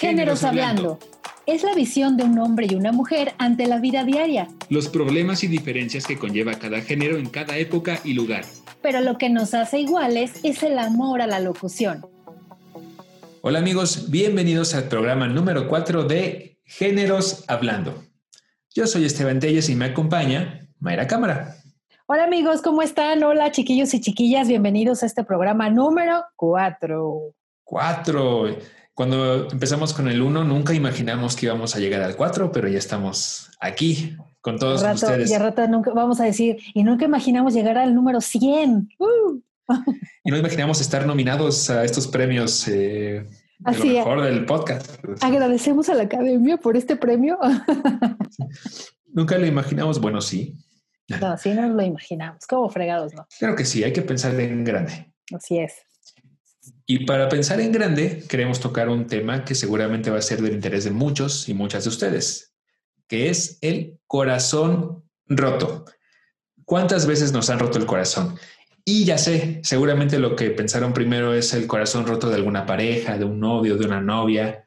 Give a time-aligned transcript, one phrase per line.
[0.00, 0.98] Géneros Hablando.
[1.44, 4.48] Es la visión de un hombre y una mujer ante la vida diaria.
[4.70, 8.46] Los problemas y diferencias que conlleva cada género en cada época y lugar.
[8.80, 12.06] Pero lo que nos hace iguales es el amor a la locución.
[13.42, 18.02] Hola amigos, bienvenidos al programa número 4 de Géneros Hablando.
[18.74, 21.56] Yo soy Esteban Telles y me acompaña Mayra Cámara.
[22.06, 23.22] Hola amigos, ¿cómo están?
[23.22, 27.34] Hola chiquillos y chiquillas, bienvenidos a este programa número 4.
[27.64, 28.79] 4.
[29.00, 32.76] Cuando empezamos con el 1, nunca imaginamos que íbamos a llegar al 4, pero ya
[32.76, 35.30] estamos aquí con todos ustedes.
[35.30, 38.90] Y rato nunca, vamos a decir, y nunca imaginamos llegar al número 100.
[38.98, 39.40] Uh.
[40.22, 43.24] y no imaginamos estar nominados a estos premios eh,
[43.58, 45.02] de lo mejor del podcast.
[45.22, 47.38] Agradecemos a la academia por este premio.
[49.14, 50.58] Nunca lo imaginamos, bueno, sí.
[51.08, 53.26] No, sí no lo imaginamos, como fregados, ¿no?
[53.38, 55.10] Claro que sí, hay que pensar en grande.
[55.34, 55.72] Así es.
[56.90, 60.54] Y para pensar en grande, queremos tocar un tema que seguramente va a ser del
[60.54, 62.52] interés de muchos y muchas de ustedes,
[63.06, 65.84] que es el corazón roto.
[66.64, 68.36] ¿Cuántas veces nos han roto el corazón?
[68.84, 73.16] Y ya sé, seguramente lo que pensaron primero es el corazón roto de alguna pareja,
[73.16, 74.64] de un novio, de una novia.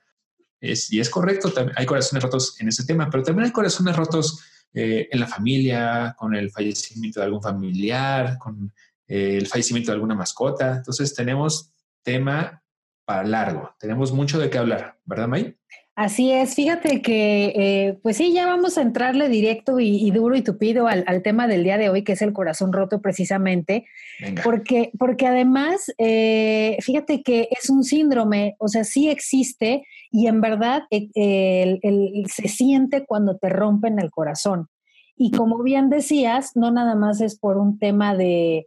[0.62, 4.40] Es, y es correcto, hay corazones rotos en ese tema, pero también hay corazones rotos
[4.74, 8.72] eh, en la familia, con el fallecimiento de algún familiar, con
[9.10, 10.78] eh, el fallecimiento de alguna mascota.
[10.78, 11.73] Entonces tenemos
[12.04, 12.64] tema
[13.06, 13.72] para largo.
[13.80, 15.58] Tenemos mucho de qué hablar, ¿verdad, May?
[15.96, 20.42] Así es, fíjate que, eh, pues sí, ya vamos a entrarle directo y, duro y
[20.42, 23.86] tupido al, tema del día de hoy, que es el corazón roto precisamente,
[24.44, 30.42] porque, porque además, eh, fíjate que es un síndrome, o sea, sí existe y en
[30.42, 31.80] verdad eh,
[32.26, 34.70] se siente cuando te rompen el corazón.
[35.16, 38.66] Y como bien decías, no nada más es por un tema de,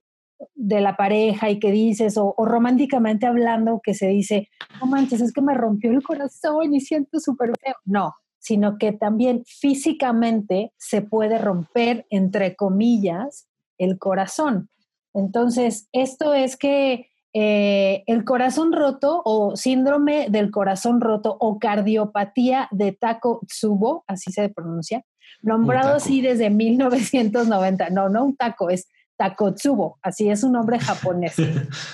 [0.54, 4.48] de la pareja y que dices, o, románticamente hablando, que se dice,
[4.80, 7.74] no manches, es que me rompió el corazón y siento súper feo.
[7.84, 13.48] No, sino que también físicamente se puede romper, entre comillas,
[13.78, 14.70] el corazón.
[15.14, 22.68] Entonces, esto es que eh, el corazón roto o síndrome del corazón roto o cardiopatía
[22.70, 25.04] de Taco Tsubo, así se pronuncia,
[25.42, 27.90] nombrado así desde 1990.
[27.90, 31.36] No, no un taco, es Takotsubo, así es un nombre japonés,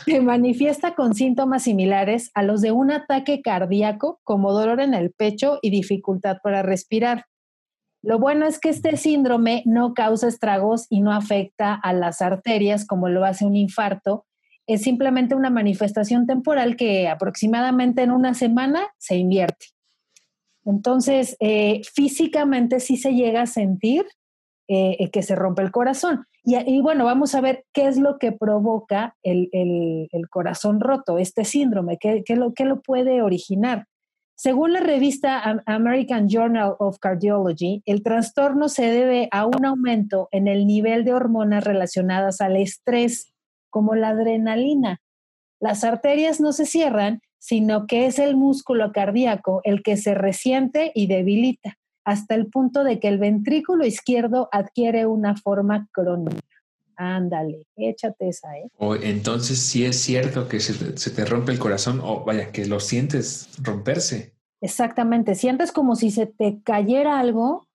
[0.04, 5.12] se manifiesta con síntomas similares a los de un ataque cardíaco, como dolor en el
[5.12, 7.26] pecho y dificultad para respirar.
[8.02, 12.84] Lo bueno es que este síndrome no causa estragos y no afecta a las arterias
[12.84, 14.26] como lo hace un infarto.
[14.66, 19.66] Es simplemente una manifestación temporal que aproximadamente en una semana se invierte.
[20.64, 24.04] Entonces, eh, físicamente sí se llega a sentir
[24.68, 26.26] eh, que se rompe el corazón.
[26.44, 31.98] Y, bueno, vamos a ver qué es lo que provoca el, corazón roto, este síndrome,
[31.98, 33.86] qué, lo, qué lo puede originar.
[34.34, 40.48] Según la revista American Journal of Cardiology, el trastorno se debe a un aumento en
[40.48, 43.32] el nivel de hormonas relacionadas al estrés,
[43.70, 45.00] como la adrenalina.
[45.60, 50.90] Las arterias no se cierran, sino que es el músculo cardíaco el que se resiente
[50.92, 56.40] y debilita hasta el punto de que el ventrículo izquierdo adquiere una forma crónica.
[56.96, 58.68] Ándale, échate esa, ¿eh?
[58.76, 62.80] O entonces sí es cierto que se, te rompe el corazón o vaya, que lo
[62.80, 64.34] sientes romperse.
[64.60, 67.66] Exactamente, sientes como si se te cayera algo,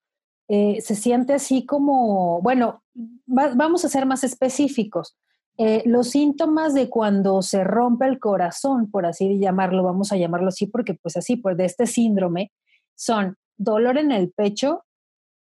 [0.48, 2.84] eh, se siente así como, bueno,
[3.26, 5.18] vamos a ser más específicos.
[5.58, 10.50] Eh, los síntomas de cuando se rompe el corazón, por así llamarlo, vamos a llamarlo
[10.50, 12.52] así, porque pues así, pues de este síndrome,
[12.96, 14.86] son dolor en el pecho,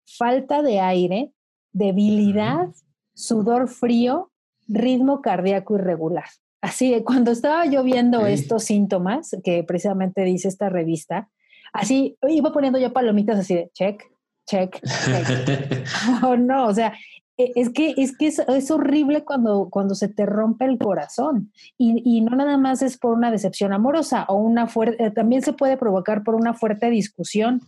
[0.05, 1.31] falta de aire,
[1.71, 2.69] debilidad,
[3.13, 4.31] sudor frío,
[4.67, 6.25] ritmo cardíaco irregular.
[6.61, 11.29] Así, cuando estaba yo viendo estos síntomas que precisamente dice esta revista,
[11.71, 14.03] así iba poniendo yo palomitas así de check,
[14.47, 15.85] check, check.
[16.23, 16.93] oh, no, o sea,
[17.37, 22.35] es que, es, que es, horrible cuando, cuando se te rompe el corazón y, no
[22.35, 26.23] nada más es por una decepción amorosa o una fuerte, eh, también se puede provocar
[26.23, 27.61] por una fuerte discusión.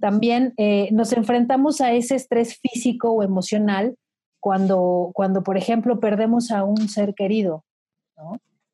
[0.00, 3.96] También eh, nos enfrentamos a ese estrés físico o emocional
[4.38, 7.64] cuando, cuando, por ejemplo, perdemos a un ser querido.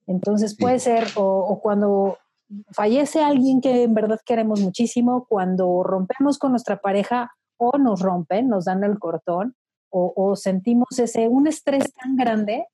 [0.06, 2.19] Entonces puede ser, o, o cuando
[2.72, 8.48] fallece alguien que en verdad queremos muchísimo, cuando rompemos con nuestra pareja o nos rompen,
[8.48, 9.54] nos dan el cortón
[9.90, 12.67] o, sentimos ese, un estrés tan grande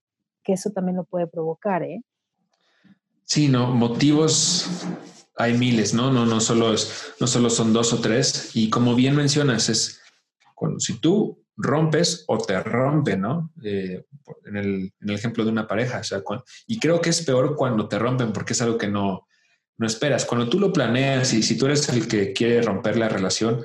[0.42, 2.02] que eso también lo puede provocar, ¿eh?
[3.24, 4.68] Sí, no, motivos
[5.36, 6.12] hay miles, ¿no?
[6.12, 8.50] No, no, solo es, no solo son dos o tres.
[8.54, 10.00] Y como bien mencionas, es
[10.54, 13.52] cuando si tú rompes o te rompe, ¿no?
[13.62, 14.04] Eh,
[14.46, 16.00] en, el, ejemplo de una pareja.
[16.00, 16.22] O sea,
[16.66, 19.26] y creo que es peor cuando te rompen porque es algo que no,
[19.78, 20.24] no esperas.
[20.24, 23.64] Cuando tú lo planeas y si tú eres el que quiere romper la relación,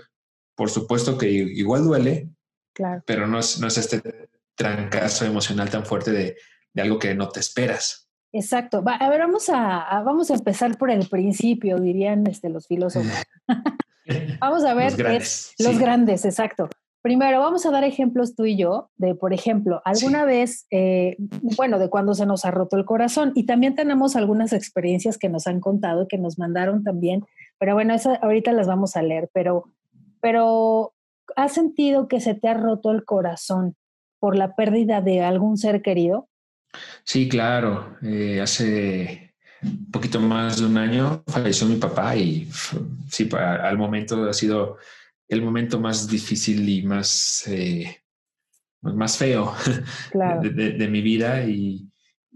[0.56, 2.30] por supuesto que igual duele,
[2.80, 3.04] claro.
[3.06, 4.02] pero no es, no es este
[4.56, 6.38] trancazo emocional tan fuerte de,
[6.74, 8.10] de algo que no te esperas.
[8.32, 8.84] Exacto.
[8.86, 13.12] a ver, vamos a, vamos a empezar por el principio, dirían este, los filósofos.
[14.40, 14.92] vamos a ver.
[14.92, 15.54] Los grandes.
[15.60, 16.70] los grandes, exacto.
[17.02, 21.16] Primero, vamos a dar ejemplos tú y yo de, por ejemplo, alguna vez, eh,
[21.58, 23.32] bueno, de cuando se nos ha roto el corazón.
[23.36, 27.26] Y también tenemos algunas experiencias que nos han contado, que nos mandaron también.
[27.58, 29.30] Pero bueno, esas ahorita las vamos a leer.
[29.34, 29.72] Pero,
[30.20, 30.94] pero,
[31.36, 33.76] ¿has sentido que se te ha roto el corazón
[34.20, 36.30] por la pérdida de algún ser querido?
[37.04, 37.98] Sí, claro.
[38.02, 42.48] Eh, hace un poquito más de un año falleció mi papá y
[43.10, 44.78] sí, al momento ha sido
[45.28, 48.04] el momento más difícil y más, eh,
[48.82, 49.54] más feo
[50.14, 51.88] de, mi vida y,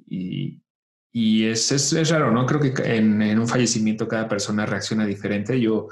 [0.06, 2.46] y, es, es, raro, ¿no?
[2.46, 5.60] Creo que en, un fallecimiento cada persona reacciona diferente.
[5.60, 5.88] Yo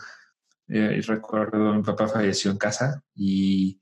[0.71, 3.79] eh, recuerdo, mi papá falleció en casa y,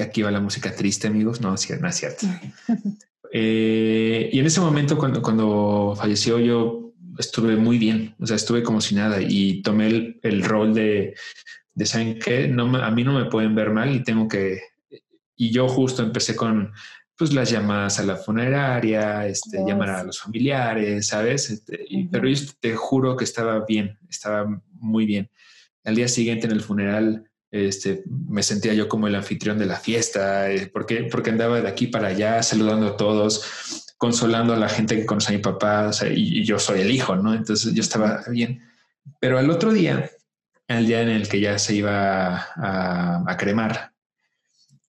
[0.00, 1.40] aquí va la música triste, amigos.
[1.40, 2.26] No, no es cierto.
[3.32, 8.62] Eh, y en ese momento, cuando, cuando falleció, yo estuve muy bien, o sea, estuve
[8.62, 11.14] como si nada y tomé el, rol de,
[11.74, 12.46] de, ¿saben qué?
[12.46, 14.60] No, a mí no me pueden ver mal y tengo que...
[15.34, 16.72] Y yo justo empecé con
[17.16, 21.50] pues las llamadas a la funeraria, este, llamar a los familiares, ¿sabes?
[21.50, 25.28] Este, pero yo te juro que estaba bien, estaba muy bien.
[25.86, 29.76] Al día siguiente en el funeral este, me sentía yo como el anfitrión de la
[29.76, 34.68] fiesta, eh, porque, porque andaba de aquí para allá saludando a todos, consolando a la
[34.68, 37.34] gente que conoce a mi papá, y, yo soy el hijo, ¿no?
[37.34, 38.62] Entonces yo estaba bien.
[39.20, 40.10] Pero el otro día,
[40.68, 43.92] el día en el que ya se iba a, cremar,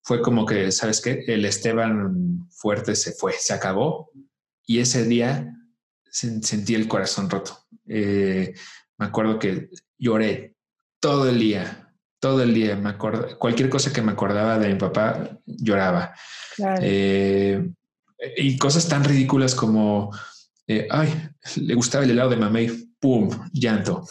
[0.02, 1.24] fue como que, ¿sabes qué?
[1.28, 4.10] El Esteban fuerte se fue, se acabó,
[4.66, 5.54] y ese día
[6.10, 7.66] sentí el corazón roto.
[7.86, 8.52] Eh,
[8.98, 10.57] me acuerdo que lloré
[11.00, 12.76] todo el día, todo el día.
[12.76, 16.14] Me cualquier cosa que me acordaba de mi papá, lloraba.
[16.80, 17.70] Eh,
[18.36, 20.10] y cosas tan ridículas como,
[20.66, 21.12] eh, ay,
[21.56, 24.06] le gustaba el helado de mamey, pum, llanto.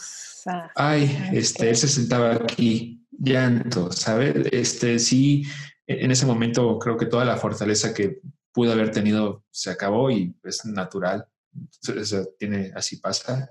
[0.74, 4.46] Ay, este, él se sentaba aquí, llanto, ¿sabes?
[4.50, 5.44] Este, sí,
[5.86, 8.20] en ese momento creo que toda la fortaleza que
[8.52, 11.26] pudo haber tenido se acabó y es natural.
[12.38, 13.50] tiene, así pasa.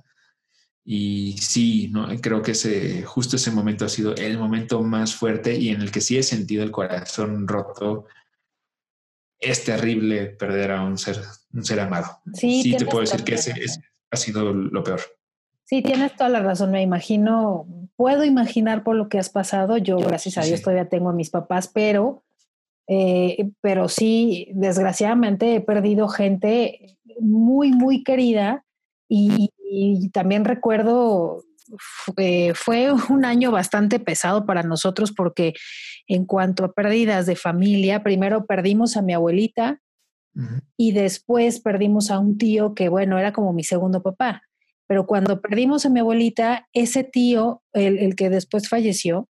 [0.89, 2.07] Y sí, ¿no?
[2.21, 5.91] creo que ese, justo ese momento ha sido el momento más fuerte y en el
[5.91, 8.05] que sí he sentido el corazón roto.
[9.37, 11.17] Es terrible perder a un ser,
[11.51, 12.21] un ser amado.
[12.33, 13.53] Sí, te puedo decir que ese,
[14.09, 15.01] ha sido lo peor.
[15.65, 16.71] Sí, tienes toda la razón.
[16.71, 17.67] Me imagino,
[17.97, 19.77] puedo imaginar por lo que has pasado.
[19.77, 22.23] Yo, gracias a Dios, todavía tengo a mis papás, pero,
[22.87, 28.63] eh, pero sí, desgraciadamente he perdido gente muy, muy querida
[29.09, 31.43] y, y también recuerdo,
[32.55, 35.53] fue un año bastante pesado para nosotros porque
[36.07, 39.81] en cuanto a pérdidas de familia, primero perdimos a mi abuelita
[40.77, 44.43] y después perdimos a un tío que, bueno, era como mi segundo papá.
[44.85, 49.27] Pero cuando perdimos a mi abuelita, ese tío, el, el que después falleció,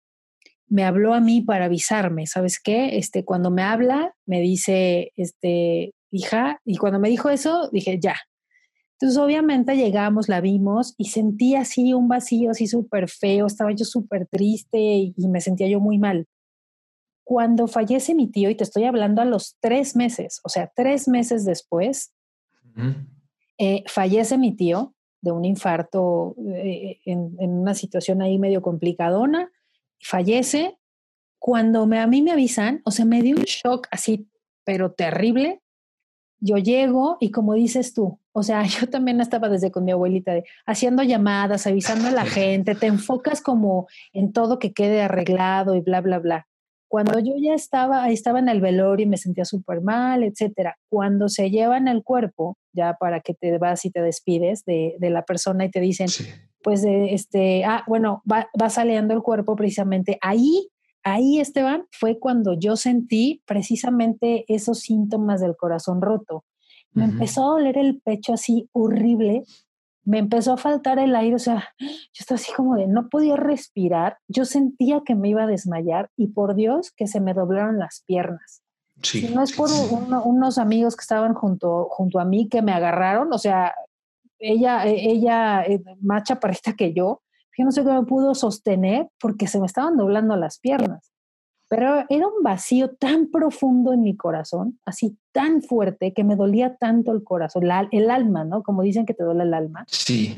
[0.68, 2.98] me habló a mí para avisarme, ¿sabes qué?
[2.98, 8.16] Este, cuando me habla, me dice, este, hija, y cuando me dijo eso, dije, ya,
[9.00, 13.84] entonces, obviamente llegamos, la vimos y sentí así un vacío así súper feo, estaba yo
[13.84, 16.26] súper triste y, me sentía yo muy mal.
[17.22, 21.06] Cuando fallece mi tío, y te estoy hablando a los tres meses, o sea, tres
[21.06, 22.12] meses después,
[23.58, 29.52] eh, fallece mi tío de un infarto eh, en, una situación ahí medio complicadona,
[30.00, 30.76] fallece.
[31.38, 34.28] Cuando me, a mí me avisan, o sea, me dio un shock así,
[34.64, 35.62] pero terrible,
[36.40, 40.32] yo llego y como dices tú, o sea, yo también estaba desde con mi abuelita
[40.66, 45.80] haciendo llamadas, avisando a la gente, te enfocas como en todo que quede arreglado y
[45.80, 46.46] bla, bla, bla.
[46.90, 50.78] Cuando yo ya estaba, estaba en el velorio y me sentía súper mal, etcétera.
[50.88, 55.22] Cuando se llevan el cuerpo, ya para que te vas y te despides de, la
[55.22, 56.06] persona y te dicen,
[56.62, 60.70] pues, este, ah, bueno, va, va saliendo el cuerpo precisamente ahí
[61.04, 66.44] ahí, Esteban, fue cuando yo sentí precisamente esos síntomas del corazón roto.
[66.92, 69.44] Me empezó a doler el pecho así horrible,
[70.04, 73.36] me empezó a faltar el aire, o sea, yo estaba así como de no podía
[73.36, 77.78] respirar, yo sentía que me iba a desmayar y por Dios que se me doblaron
[77.78, 78.62] las piernas.
[79.02, 79.68] Sí, no es por
[80.24, 83.74] unos amigos que estaban junto, junto a mí que me agarraron, o sea,
[84.38, 87.22] ella, ella, eh, más chaparrita que yo,
[87.56, 91.12] yo no sé cómo pudo sostener porque se me estaban doblando las piernas.
[91.68, 96.76] Pero era un vacío tan profundo en mi corazón, así tan fuerte, que me dolía
[96.76, 98.62] tanto el corazón, el alma, ¿no?
[98.62, 99.84] Como dicen que te duele el alma.
[99.88, 100.36] Sí.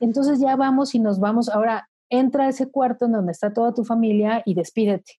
[0.00, 3.72] entonces ya vamos y nos vamos, ahora entra a ese cuarto en donde está toda
[3.72, 5.12] tu familia y despídete.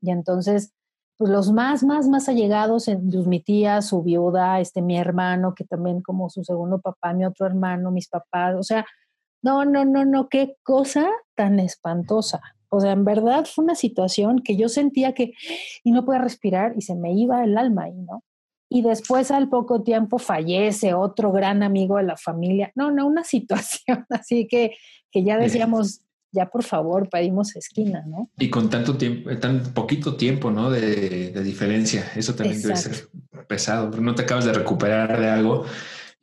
[0.00, 0.72] Y entonces,
[1.16, 5.64] pues los más, más, más allegados, pues, mi tía, su viuda, este, mi hermano, que
[5.64, 8.84] también como su segundo papá, mi otro hermano, mis papás, o sea,
[9.42, 12.40] no, no, no, no, qué cosa tan espantosa.
[12.76, 15.32] O sea, en verdad fue una situación que yo sentía que
[15.82, 18.22] y no podía respirar y se me iba el alma ahí, ¿no?
[18.68, 22.72] Y después al poco tiempo fallece otro gran amigo de la familia.
[22.74, 24.76] No, no, una situación así que,
[25.10, 26.02] que ya decíamos,
[26.32, 28.30] ya por favor, pedimos esquina, ¿no?
[28.38, 30.70] Y con tanto tiempo, tan poquito tiempo, ¿no?
[30.70, 33.08] De, de diferencia, eso también debe ser
[33.46, 35.64] pesado, no te acabas de recuperar de algo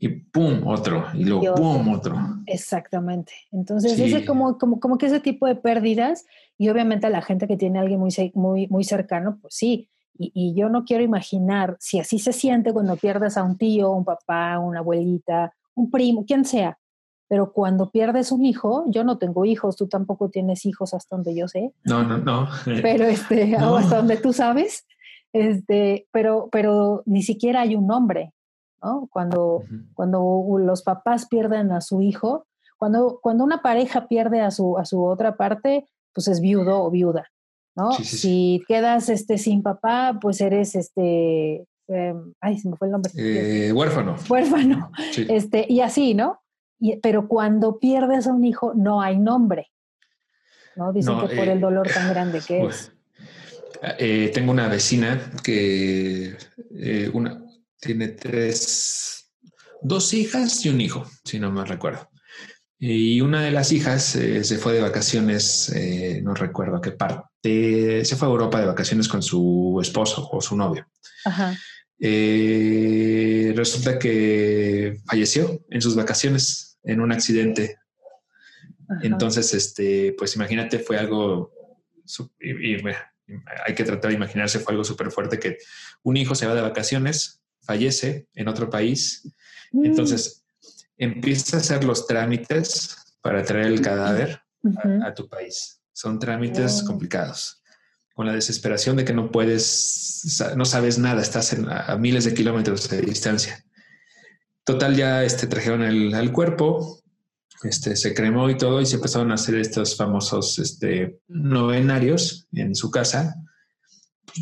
[0.03, 2.17] y pum, otro, y luego pum, otro.
[2.45, 3.31] Exactamente.
[3.53, 6.25] Entonces, ese como, como, como que ese tipo de pérdidas,
[6.57, 9.89] y obviamente a la gente que tiene a alguien muy, muy, muy cercano, pues sí.
[10.15, 13.91] Y, y, yo no quiero imaginar si así se siente cuando pierdes a un tío,
[13.91, 16.77] un papá, una abuelita, un primo, quien sea.
[17.27, 21.35] Pero cuando pierdes un hijo, yo no tengo hijos, tú tampoco tienes hijos hasta donde
[21.35, 21.73] yo sé.
[21.83, 22.47] No, no, no.
[22.63, 24.85] Pero este, hasta donde tú sabes,
[25.31, 28.33] este, pero, pero ni siquiera hay un nombre.
[29.09, 34.77] Cuando, cuando los papás pierden a su hijo, cuando, cuando una pareja pierde a su,
[34.77, 37.29] a su otra parte, pues es viudo o viuda,
[37.75, 37.91] ¿no?
[37.93, 43.11] si quedas este, sin papá, pues eres este, em, ay, se me fue el nombre.
[43.15, 44.15] Eh, huérfano.
[44.29, 44.91] Huérfano.
[45.27, 46.39] Este, y así, ¿no?
[47.01, 49.71] pero cuando pierdes a un hijo, no hay nombre.
[50.75, 50.91] ¿no?
[50.91, 52.91] Dicen que por el eh, dolor tan grande que es.
[53.99, 56.35] Eh, tengo una vecina que
[57.13, 57.43] una,
[57.79, 59.29] tiene tres,
[59.81, 62.09] dos hijas y un hijo, si no me recuerdo.
[62.85, 66.91] Y una de las hijas eh, se fue de vacaciones, eh, no recuerdo a qué
[66.91, 70.85] parte, se fue a Europa de vacaciones con su esposo o su novio.
[71.97, 77.77] Eh, resulta que falleció en sus vacaciones en un accidente.
[79.01, 81.53] Entonces, este, pues imagínate, fue algo,
[83.65, 85.57] hay que tratar de imaginarse, fue algo súper fuerte que
[86.01, 89.31] un hijo se va de vacaciones, fallece en otro país.
[89.71, 89.85] Mm.
[89.85, 90.42] Entonces,
[91.03, 94.41] empieza a hacer los trámites para traer el cadáver
[95.03, 95.81] a, tu país.
[95.93, 97.61] Son trámites complicados.
[98.13, 102.89] Con la desesperación de que no puedes, no sabes nada, estás a, miles de kilómetros
[102.89, 103.63] de distancia.
[104.63, 107.01] Total, ya este, trajeron el, cuerpo,
[107.63, 112.75] este, se cremó y todo, y se empezaron a hacer estos famosos este, novenarios en
[112.75, 113.35] su casa.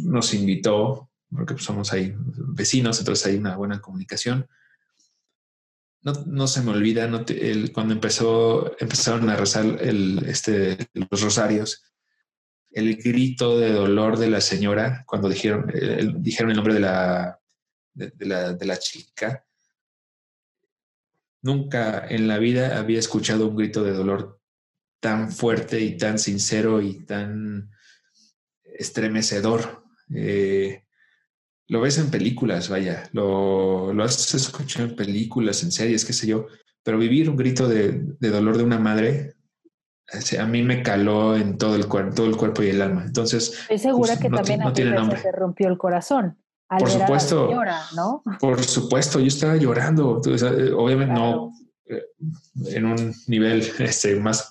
[0.03, 4.48] Nos invitó porque pues, somos ahí vecinos, entonces hay una buena comunicación.
[6.03, 7.10] No, no se me olvida
[7.74, 11.84] cuando empezó, empezaron a rezar el, este, los rosarios,
[12.72, 17.39] el grito de dolor de la señora cuando dijeron, el, dijeron el nombre de la,
[17.93, 19.46] de, la, de la chica.
[21.43, 24.39] Nunca en la vida había escuchado un grito de dolor
[25.00, 27.72] tan fuerte y tan sincero y tan
[28.63, 29.84] estremecedor.
[30.13, 30.86] Eh,
[31.71, 36.27] lo ves en películas, vaya, lo, lo has escuchado en películas, en series, qué sé
[36.27, 36.47] yo,
[36.83, 39.35] pero vivir un grito de, dolor de una madre
[40.37, 43.05] a mí me caló en todo el cuerpo, todo el cuerpo y el alma.
[43.05, 46.37] Entonces, estoy segura que también a ti se rompió el corazón.
[46.67, 47.49] por supuesto,
[47.95, 48.21] ¿no?
[48.37, 50.19] Por supuesto, yo estaba llorando.
[50.75, 51.53] obviamente no
[51.85, 52.03] eh,
[52.65, 54.50] en un nivel este, más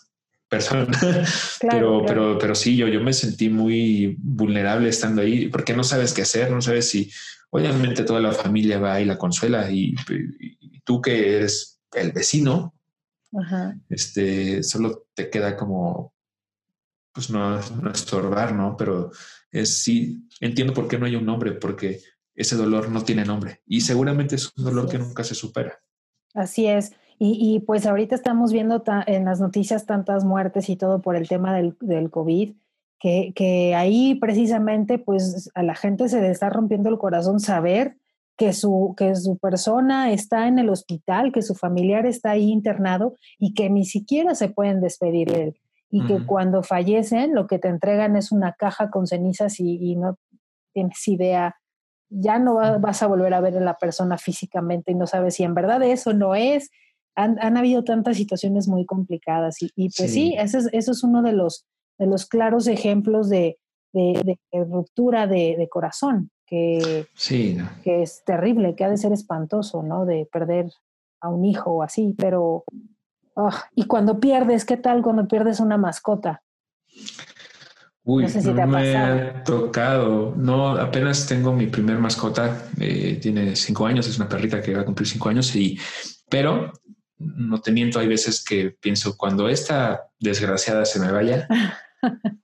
[0.50, 0.86] persona.
[1.60, 6.12] pero, pero, pero sí, yo, yo me sentí muy vulnerable estando ahí porque no sabes
[6.12, 7.10] qué hacer, no sabes si,
[7.50, 9.94] obviamente toda la familia va y la consuela y,
[10.84, 12.74] tú que eres el vecino,
[13.88, 16.12] este, solo te queda como,
[17.12, 18.76] pues no, no estorbar, ¿no?
[18.76, 19.12] Pero
[19.52, 22.00] es sí, entiendo por qué no hay un nombre, porque
[22.34, 25.80] ese dolor no tiene nombre y seguramente es un dolor que nunca se supera.
[26.34, 26.92] Así es.
[27.22, 31.54] Y, pues ahorita estamos viendo en las noticias tantas muertes y todo por el tema
[31.54, 32.54] del, del COVID,
[32.98, 37.98] que, que, ahí precisamente pues a la gente se le está rompiendo el corazón saber
[38.38, 43.16] que su, que su persona está en el hospital, que su familiar está ahí internado
[43.38, 45.60] y que ni siquiera se pueden despedir de él.
[45.90, 49.96] Y que cuando fallecen lo que te entregan es una caja con cenizas y, y
[49.96, 50.16] no
[50.72, 51.56] tienes idea
[52.10, 55.44] ya no vas a volver a ver a la persona físicamente y no sabes si
[55.44, 56.70] en verdad eso no es
[57.24, 61.32] han, habido tantas situaciones muy complicadas y, pues sí, eso, es, eso es uno de
[61.32, 61.66] los,
[61.98, 63.58] de los claros ejemplos de,
[64.52, 67.58] ruptura de, corazón, que, sí.
[67.82, 70.06] que es terrible, que ha de ser espantoso, ¿no?
[70.06, 70.70] De perder
[71.20, 72.64] a un hijo o así, pero...
[73.36, 76.42] Ah, y cuando pierdes, ¿qué tal cuando pierdes una mascota?
[78.02, 80.34] Uy, no, me ha tocado.
[80.36, 82.66] No, apenas tengo mi primer mascota.
[82.80, 85.78] Eh, tiene cinco años, es una perrita que va a cumplir cinco años y,
[86.28, 86.72] pero
[87.20, 91.46] no te miento, hay veces que pienso, cuando esta desgraciada se me vaya,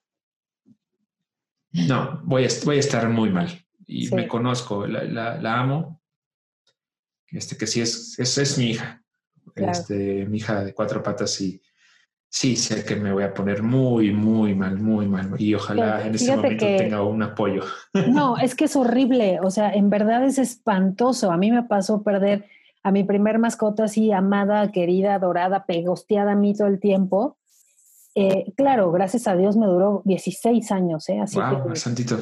[1.73, 3.49] no, voy a, voy a estar muy mal.
[3.87, 6.01] Y me conozco, la, amo.
[7.29, 9.03] Este que sí es, es, es mi hija.
[9.55, 11.63] Este, mi hija de cuatro patas y
[12.29, 15.35] sí sé que me voy a poner muy, muy mal, muy mal.
[15.39, 17.65] Y ojalá en ese momento tenga un apoyo.
[18.09, 19.39] No, es que es horrible.
[19.43, 21.31] O sea, en verdad es espantoso.
[21.31, 22.47] A mí me pasó perder
[22.87, 27.37] a mi primer mascota así, amada, querida, adorada, pegosteada a mí todo el tiempo.
[28.15, 31.19] Eh, claro, gracias a Dios me duró 16 años, ¿eh?
[31.19, 32.17] Así wow, bastantito.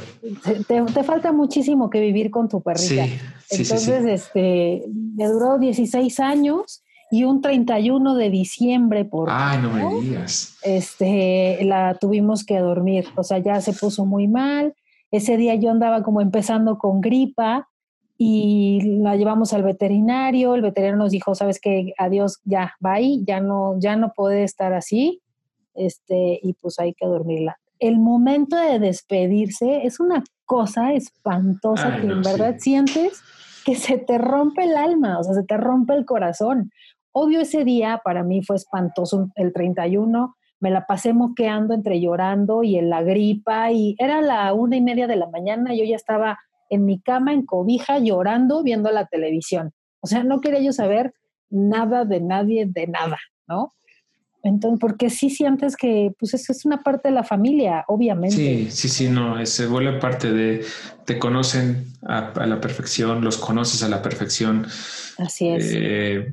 [0.67, 3.05] Te, te, falta muchísimo que vivir con tu perrita.
[3.05, 3.19] Sí,
[3.51, 10.01] Entonces, este, me duró 16 años y un 31 de diciembre por Ay, no me
[10.01, 10.57] digas.
[10.63, 14.75] Este, la tuvimos que dormir, o sea, ya se puso muy mal.
[15.11, 17.69] Ese día yo andaba como empezando con gripa
[18.27, 21.93] y la llevamos al veterinario, el veterinario nos dijo, "¿Sabes qué?
[21.99, 25.21] Adiós, ya, bye, ya no ya no puede estar así."
[25.75, 27.59] Este, y pues hay que dormirla.
[27.79, 33.21] El momento de despedirse es una cosa espantosa que en verdad sientes
[33.67, 36.71] que se te rompe el alma, o sea, se te rompe el corazón.
[37.13, 42.63] Obvio ese día para mí fue espantoso, el 31, me la pasé moqueando entre llorando
[42.63, 45.97] y en la gripa y era la una y media de la mañana, yo ya
[45.97, 46.39] estaba
[46.71, 49.73] en mi cama en cobija llorando viendo la televisión.
[50.01, 51.15] O sea, no quería yo saber
[51.51, 53.75] nada de nadie, de nada, ¿no?
[54.43, 58.37] Entonces, porque sí sientes que, pues eso es una parte de la familia, obviamente.
[58.37, 60.63] Sí, sí, sí, no, se vuelve parte de,
[61.07, 64.67] te conocen a, la perfección, los conoces a la perfección.
[65.17, 65.73] Así es.
[65.75, 66.31] Eh,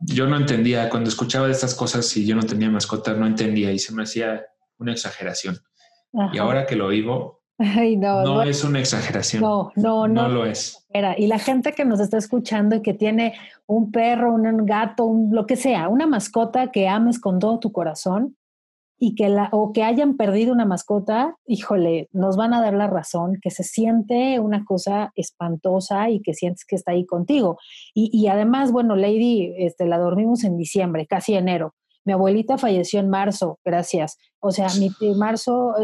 [0.00, 3.70] yo no entendía, cuando escuchaba de estas cosas y yo no tenía mascota, no entendía
[3.70, 4.46] y se me hacía
[4.78, 5.58] una exageración.
[6.32, 9.42] Y ahora que lo vivo, no, es una exageración.
[9.42, 10.22] No, no, no.
[10.22, 10.86] No lo es.
[11.16, 13.34] Y la gente que nos está escuchando y que tiene
[13.66, 17.72] un perro, un gato, un, lo que sea, una mascota que ames con todo tu
[17.72, 18.36] corazón,
[18.98, 22.88] y que la, o que hayan perdido una mascota, híjole, nos van a dar la
[22.88, 27.58] razón, que se siente una cosa espantosa y que sientes que está ahí contigo.
[27.94, 31.74] Y, y además, bueno, Lady, este, la dormimos en diciembre, casi enero.
[32.08, 34.16] Mi abuelita falleció en marzo, gracias.
[34.40, 35.74] O sea, mi marzo,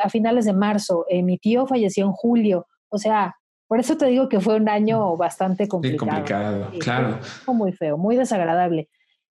[0.00, 2.68] a finales de marzo, eh, mi tío falleció en julio.
[2.88, 3.34] O sea,
[3.66, 6.04] por eso te digo que fue un año bastante complicado.
[6.04, 7.18] Sí, complicado, claro.
[7.20, 8.90] Fue muy feo, muy desagradable.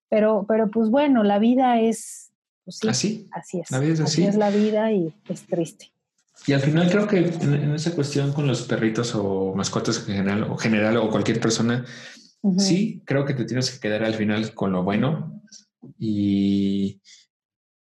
[0.09, 2.33] Pero, pero pues bueno, la vida es,
[2.65, 3.29] pues así.
[3.31, 3.71] Así es.
[3.71, 4.25] La vida es así.
[4.25, 5.93] es la vida y es triste.
[6.47, 10.51] Y al final creo que en, esa cuestión con los perritos o mascotas en general
[10.51, 11.85] o general o cualquier persona,
[12.57, 15.40] sí creo que te tienes que quedar al final con lo bueno
[15.97, 17.01] y,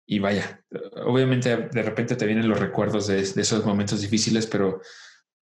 [0.06, 0.64] y vaya,
[1.04, 4.80] obviamente de repente te vienen los recuerdos de, esos momentos difíciles, pero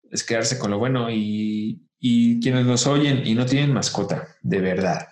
[0.09, 4.61] es quedarse con lo bueno y, y quienes nos oyen y no tienen mascota, de
[4.61, 5.07] verdad,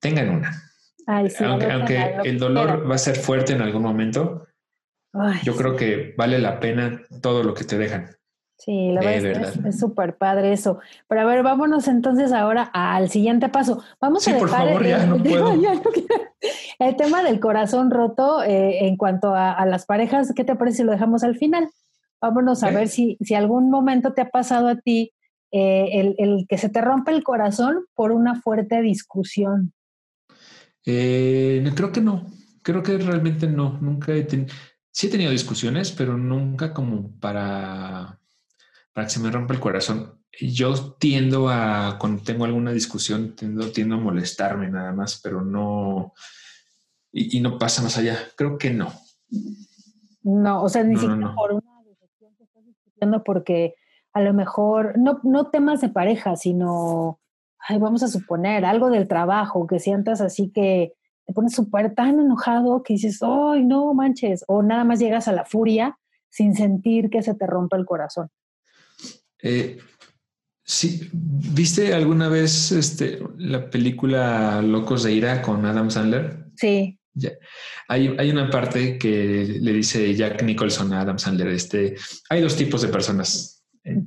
[0.00, 0.62] tengan una.
[1.06, 4.46] Aunque, el dolor va a ser fuerte en algún momento,
[5.42, 8.16] yo creo que vale la pena todo lo que te dejan.
[8.56, 10.78] Sí, la verdad, es súper padre eso.
[11.08, 13.82] Pero a ver, vámonos entonces ahora al siguiente paso.
[14.00, 15.52] Vamos a dejar por favor, ya no puedo.
[16.78, 20.32] el tema del corazón roto eh, en cuanto a, las parejas.
[20.34, 21.68] ¿Qué te parece si lo dejamos al final?
[22.20, 25.12] Vámonos a ver si, si algún momento te ha pasado a ti
[25.50, 29.72] eh, el, el que se te rompe el corazón por una fuerte discusión.
[30.86, 32.26] Eh, creo que no,
[32.62, 34.54] creo que realmente no, nunca he tenido,
[34.90, 38.20] sí he tenido discusiones, pero nunca como para,
[38.94, 40.22] para que se me rompa el corazón.
[40.40, 46.14] Yo tiendo a, cuando tengo alguna discusión, tiendo, tiendo a molestarme nada más, pero no,
[47.12, 48.16] y, no pasa más allá.
[48.36, 48.90] Creo que no.
[50.22, 53.74] No, o sea, ni siquiera por una discusión que estás discutiendo porque
[54.14, 57.20] a lo mejor, no, no temas de pareja, sino
[57.66, 60.92] ay, vamos a suponer, algo del trabajo, que sientas así que
[61.26, 65.32] te pones súper tan enojado que dices, ay, no manches, o nada más llegas a
[65.32, 68.30] la furia sin sentir que se te rompe el corazón.
[69.44, 69.76] Eh,
[70.64, 76.46] sí, ¿viste alguna vez este, la película Locos de Ira con Adam Sandler?
[76.56, 76.98] Sí.
[77.88, 81.94] Hay, hay, una parte que le dice Jack Nicholson a Adam Sandler, este,
[82.30, 83.98] hay dos tipos de personas eh,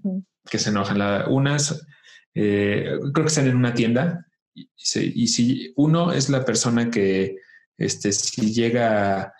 [0.50, 0.98] que se enojan.
[0.98, 1.86] La, unas
[2.34, 7.38] eh, creo que están en una tienda y, si uno es la persona que,
[7.78, 9.34] este, si llega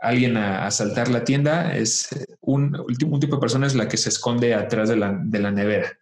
[0.00, 2.08] alguien a asaltar la tienda, es
[2.40, 5.50] un, un, tipo de persona es la que se esconde atrás de la, de la
[5.50, 5.98] nevera.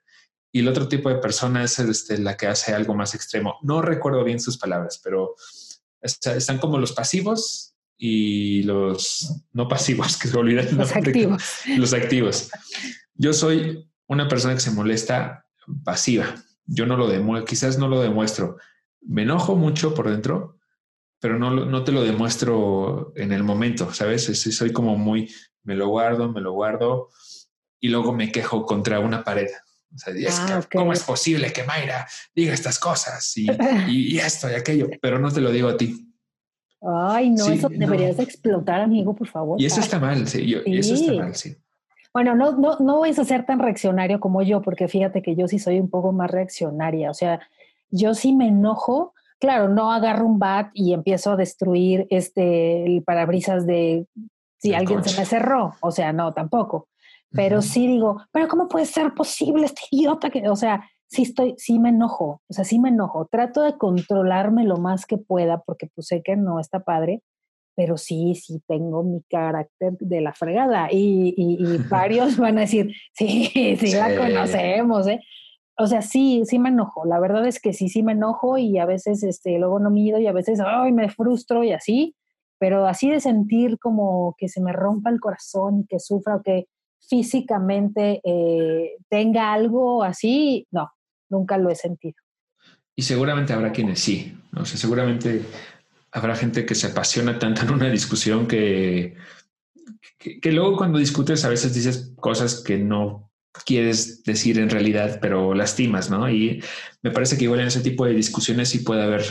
[0.52, 3.56] Y el otro tipo de persona es este, la que hace algo más extremo.
[3.62, 5.34] No recuerdo bien sus palabras, pero
[6.00, 10.76] están como los pasivos y los no pasivos, que se olvidan.
[10.76, 11.42] Los activos.
[11.76, 12.50] Los activos.
[13.14, 15.44] Yo soy una persona que se molesta
[15.84, 16.34] pasiva.
[16.64, 18.56] yo no lo demuestro, quizás no lo demuestro.
[19.00, 20.57] Me enojo mucho por dentro,
[21.20, 24.24] pero no, no te lo demuestro en el momento, ¿sabes?
[24.24, 25.30] soy como muy,
[25.64, 27.08] me lo guardo, me lo guardo
[27.80, 29.48] y luego me quejo contra una pared.
[29.94, 30.14] O sea,
[30.56, 33.46] ah, ¿cómo es posible que Mayra diga estas cosas y,
[33.88, 34.88] y, esto y aquello?
[35.00, 36.14] Pero no te lo digo a ti.
[36.82, 39.60] Ay, no, eso deberías explotar, amigo, por favor.
[39.60, 41.56] Y eso está mal, sí, y eso está mal, sí.
[42.12, 45.48] Bueno, no, no, no vais a ser tan reaccionario como yo, porque fíjate que yo
[45.48, 47.10] sí soy un poco más reaccionaria.
[47.10, 47.40] O sea,
[47.90, 49.14] yo sí me enojo.
[49.40, 54.06] Claro, no agarro un bat y empiezo a destruir este el parabrisas de
[54.58, 55.74] si alguien se me cerró.
[55.80, 56.88] O sea, no, tampoco.
[57.30, 61.54] Pero sí digo, pero ¿cómo puede ser posible este idiota que, o sea, sí estoy,
[61.56, 63.26] sí me enojo, o sea, sí me enojo.
[63.30, 67.22] Trato de controlarme lo más que pueda porque pues sé que no está padre,
[67.74, 71.58] pero sí, sí tengo mi carácter de la fregada y, y,
[71.90, 75.20] varios van a decir, sí, sí, la conocemos, ¿eh?
[75.78, 77.04] O sea, sí, sí me enojo.
[77.06, 80.18] La verdad es que sí, sí me enojo y a veces este, luego no mido
[80.18, 82.16] y a veces, ay, me frustro y así,
[82.58, 86.42] pero así de sentir como que se me rompa el corazón y que sufra o
[86.42, 86.66] que
[87.00, 90.90] físicamente eh, tenga algo así, no,
[91.28, 92.16] nunca lo he sentido.
[92.96, 95.42] Y seguramente habrá quienes sí, o sea, seguramente
[96.10, 99.14] habrá gente que se apasiona tanto en una discusión que,
[100.18, 103.27] que, luego cuando discutes a veces dices cosas que no
[103.64, 106.28] quieres decir en realidad, pero lastimas, ¿no?
[106.30, 106.62] Y
[107.02, 109.22] me parece que igual en ese tipo de discusiones sí puede haber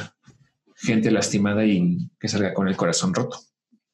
[0.75, 3.37] gente lastimada y que salga con el corazón roto.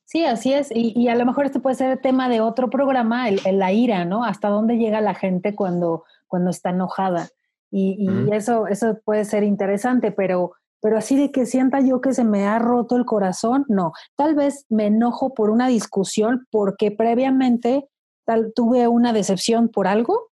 [0.05, 0.69] Sí, así es.
[0.71, 4.23] Y, a lo mejor este puede ser tema de otro programa, el, la ira, ¿no?
[4.23, 7.29] Hasta dónde llega la gente cuando, cuando está enojada.
[7.71, 12.23] Y, eso, eso puede ser interesante, pero, pero así de que sienta yo que se
[12.23, 13.93] me ha roto el corazón, no.
[14.15, 17.89] Tal vez me enojo por una discusión porque previamente
[18.25, 20.31] tal, tuve una decepción por algo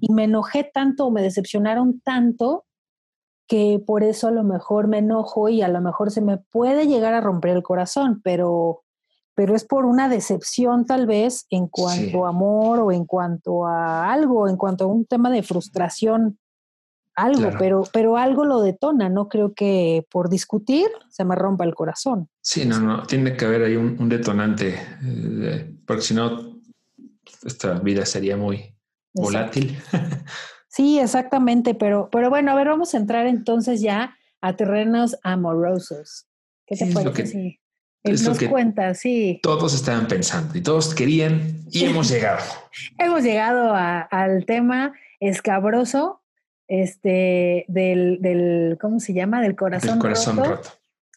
[0.00, 2.64] y me enojé tanto, me decepcionaron tanto
[3.48, 6.86] que por eso a lo mejor me enojo y a lo mejor se me puede
[6.86, 8.84] llegar a romper el corazón, pero,
[9.34, 14.12] pero es por una decepción tal vez en cuanto a amor o en cuanto a
[14.12, 16.38] algo, en cuanto a un tema de frustración
[17.18, 21.74] algo, pero, pero algo lo detona, no creo que por discutir se me rompa el
[21.74, 22.28] corazón.
[22.40, 26.57] Sí, no, no, tiene que haber ahí un, detonante, eh, porque si no,
[27.44, 28.74] esta vida sería muy
[29.14, 29.78] volátil.
[30.68, 36.26] sí, exactamente, pero, pero bueno, a ver, vamos a entrar entonces ya a terrenos amorosos.
[36.66, 37.60] ¿Qué te parece?
[38.04, 39.40] Es nos cuenta, sí.
[39.42, 42.42] Todos estaban pensando y todos querían y hemos llegado.
[42.96, 46.22] hemos llegado al tema escabroso
[46.68, 49.40] este, del, del, ¿cómo se llama?
[49.40, 50.70] Del corazón, corazón roto,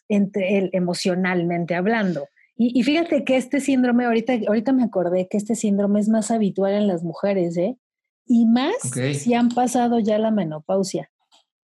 [0.08, 2.26] Entre el, emocionalmente hablando.
[2.56, 6.74] Y, fíjate que este síndrome, ahorita, ahorita me acordé que este síndrome es más habitual
[6.74, 7.76] en las mujeres, ¿eh?
[8.26, 8.74] Y más
[9.14, 11.10] si han pasado ya la menopausia.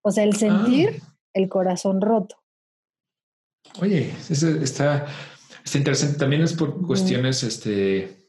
[0.01, 1.15] O sea, el sentir ah.
[1.33, 2.37] el corazón roto.
[3.79, 5.05] Oye, eso está,
[5.63, 6.17] está interesante.
[6.17, 8.27] También es por cuestiones, este,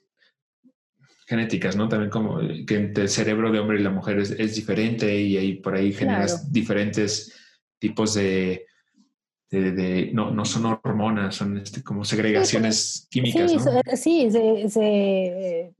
[1.28, 1.88] genéticas, ¿no?
[1.88, 5.54] También como que entre el cerebro de hombre y la mujer es, diferente y ahí
[5.54, 7.34] por ahí generas diferentes
[7.78, 8.66] tipos de,
[9.50, 13.50] de, no, no son hormonas, son este, como segregaciones químicas.
[13.94, 14.84] Sí, sí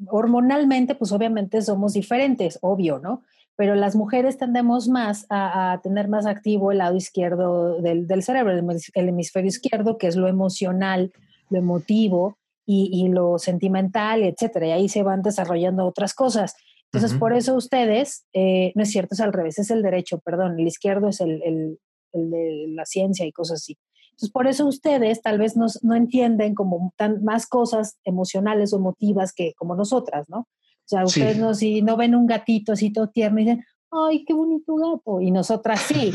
[0.07, 3.22] hormonalmente pues obviamente somos diferentes, obvio, ¿no?
[3.57, 8.52] Pero las mujeres tendemos más a, tener más activo el lado izquierdo del, del cerebro,
[8.52, 11.12] el hemisferio izquierdo, que es lo emocional,
[11.50, 12.38] lo emotivo,
[12.70, 14.66] y, lo sentimental, etcétera.
[14.66, 16.54] Y ahí se van desarrollando otras cosas.
[16.92, 20.59] Entonces, por eso ustedes, eh, no es cierto, es al revés, es el derecho, perdón,
[20.59, 21.78] el izquierdo es el, el,
[22.12, 23.77] el de la ciencia y cosas así.
[24.11, 28.77] Entonces, por eso ustedes tal vez no, no entienden como tan, más cosas emocionales o
[28.77, 30.40] emotivas que como nosotras, ¿no?
[30.40, 34.25] O sea, ustedes no, si no ven un gatito así todo tierno y dicen, ay,
[34.25, 36.11] qué bonito gato, y nosotras sí.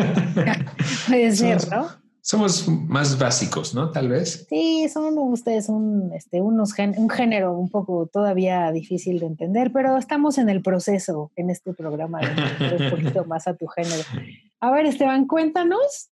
[1.08, 2.04] Puede ser, ¿no?
[2.24, 3.92] somos más básicos, ¿no?
[3.92, 4.48] Tal vez.
[4.50, 9.98] Sí, son ustedes un, este, unos un género un poco todavía difícil de entender, pero
[9.98, 14.04] estamos en el proceso en este programa de un poquito más a tu género.
[14.64, 16.10] A ver, Esteban, cuéntanos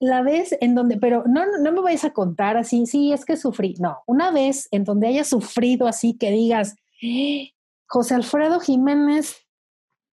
[0.00, 3.36] la vez en donde, pero no, no me vais a contar así, sí, es que
[3.36, 6.74] sufrí, no, una vez en donde hayas sufrido así que digas,
[7.86, 9.46] José Alfredo Jiménez,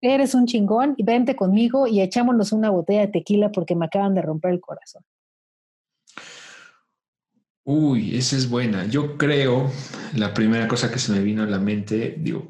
[0.01, 4.23] eres un chingón, vente conmigo y echámonos una botella de tequila porque me acaban de
[4.23, 5.05] romper el corazón.
[7.63, 8.87] Uy, esa es buena.
[8.87, 9.71] Yo creo,
[10.15, 12.45] la primera cosa que se me vino a la mente, digo,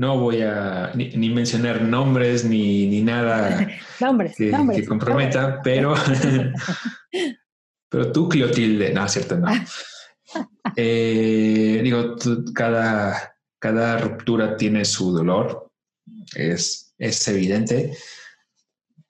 [0.00, 3.68] no voy a ni, mencionar nombres ni, nada
[4.34, 5.94] que, comprometa, pero,
[7.90, 9.48] pero tú, Clotilde, no, cierto, no.
[10.74, 12.16] Eh, digo,
[12.54, 15.70] cada, cada ruptura tiene su dolor,
[16.34, 17.94] es, es evidente,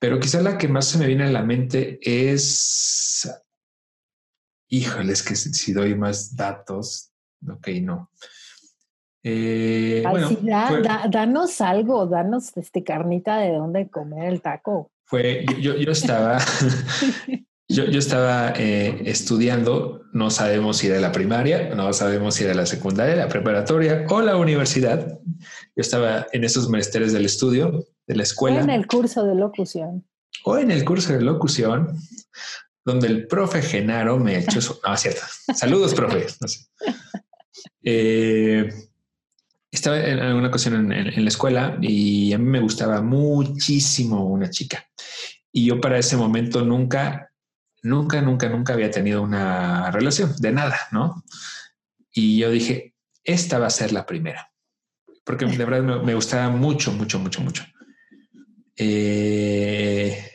[0.00, 3.30] Pero quizá la que más se me viene a la mente es,
[4.68, 7.12] híjole, es que si doy más datos,
[7.48, 8.10] ok, no.
[9.22, 10.30] Eh, bueno,
[11.10, 14.90] danos algo, danos este carnita de dónde comer el taco.
[15.04, 16.38] Fue, yo, yo estaba,
[17.68, 22.54] yo, yo, estaba eh, estudiando, no sabemos si era la primaria, no sabemos si era
[22.54, 25.18] la secundaria, la preparatoria o la universidad.
[25.76, 28.60] Yo estaba en esos menesteres del estudio, de la escuela.
[28.60, 30.06] O en el curso de locución.
[30.44, 31.98] O en el curso de locución,
[32.84, 34.78] donde el profe Genaro me echó su...
[34.86, 35.22] No, cierto.
[35.54, 36.26] Saludos, profe.
[37.82, 38.68] Eh,
[39.70, 44.84] estaba en alguna ocasión en, la escuela y a mí me gustaba muchísimo una chica.
[45.52, 47.30] Y yo para ese momento nunca,
[47.82, 51.24] nunca, nunca, nunca había tenido una relación de nada, ¿no?
[52.12, 54.50] Y yo dije, esta va a ser la primera.
[55.24, 57.64] Porque de verdad me, gustaba mucho, mucho, mucho, mucho.
[58.76, 60.30] Eh,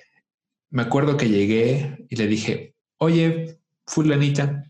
[0.69, 4.63] me acuerdo que llegué y le dije, oye, fulanita,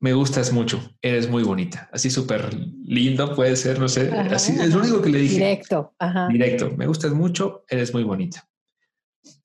[0.00, 4.72] me gustas mucho, eres muy bonita, así súper lindo puede ser, no sé, así es
[4.72, 5.34] lo único que le dije.
[5.34, 6.28] Directo, ajá.
[6.28, 8.48] Directo, me gustas mucho, eres muy bonita.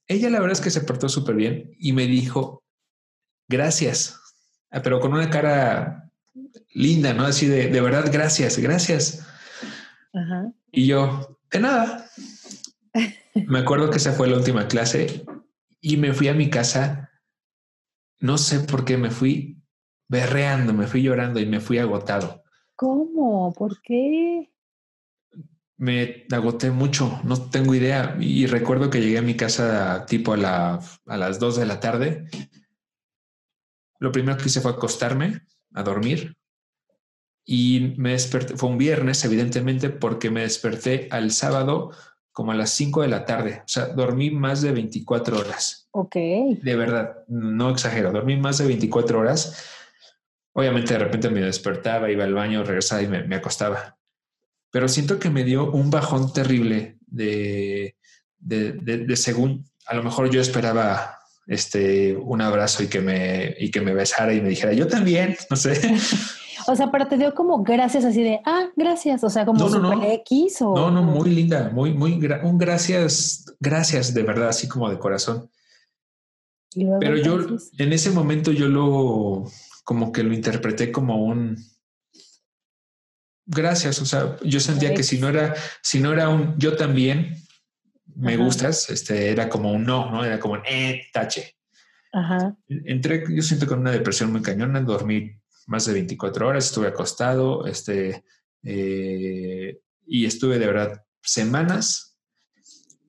[0.07, 2.63] Ella la verdad es que se portó súper bien y me dijo,
[3.47, 4.19] gracias,
[4.69, 6.11] ah, pero con una cara
[6.73, 7.25] linda, ¿no?
[7.25, 9.25] Así de, de verdad, gracias, gracias.
[10.13, 10.51] Ajá.
[10.71, 12.09] Y yo, de nada.
[13.47, 15.25] me acuerdo que esa fue la última clase
[15.81, 17.09] y me fui a mi casa.
[18.19, 19.62] No sé por qué me fui
[20.13, 22.43] berreando, me fui llorando y me fui agotado.
[22.75, 23.51] ¿Cómo?
[23.53, 24.51] ¿Por qué?
[25.77, 28.15] Me agoté mucho, no tengo idea.
[28.19, 31.79] Y recuerdo que llegué a mi casa tipo a, la, a las dos de la
[31.79, 32.27] tarde.
[33.99, 35.41] Lo primero que hice fue acostarme
[35.73, 36.37] a dormir
[37.43, 38.55] y me desperté.
[38.55, 41.91] Fue un viernes, evidentemente, porque me desperté al sábado
[42.31, 43.61] como a las 5 de la tarde.
[43.65, 45.87] O sea, dormí más de 24 horas.
[45.91, 46.15] Ok.
[46.15, 49.81] De verdad, no exagero, dormí más de 24 horas
[50.53, 53.97] Obviamente de repente me despertaba, iba al baño, regresaba y me, acostaba.
[54.71, 57.95] Pero siento que me dio un bajón terrible de,
[58.39, 63.81] de, según a lo mejor yo esperaba este un abrazo y que me y que
[63.81, 65.97] me besara y me dijera yo también, no sé.
[66.67, 70.03] O sea, pero te dio como gracias así de, ah, gracias, o sea, como no,
[70.03, 70.73] X o...
[70.73, 72.13] No, no, muy linda, muy, muy,
[72.43, 75.49] un gracias, gracias de verdad, así como de corazón.
[76.99, 77.37] Pero yo,
[77.77, 79.45] en ese momento yo lo,
[79.83, 81.57] como que lo interpreté como un
[83.45, 84.01] gracias.
[84.01, 87.37] O sea, yo sentía que si no era, si no era un yo también
[88.15, 91.55] me gustas, este era como un no, no era como un eh, tache.
[92.11, 92.55] Ajá.
[92.67, 95.31] Entré, yo siento con una depresión muy cañona, dormí
[95.65, 98.23] más de 24 horas, estuve acostado, este,
[98.63, 102.17] eh, y estuve de verdad semanas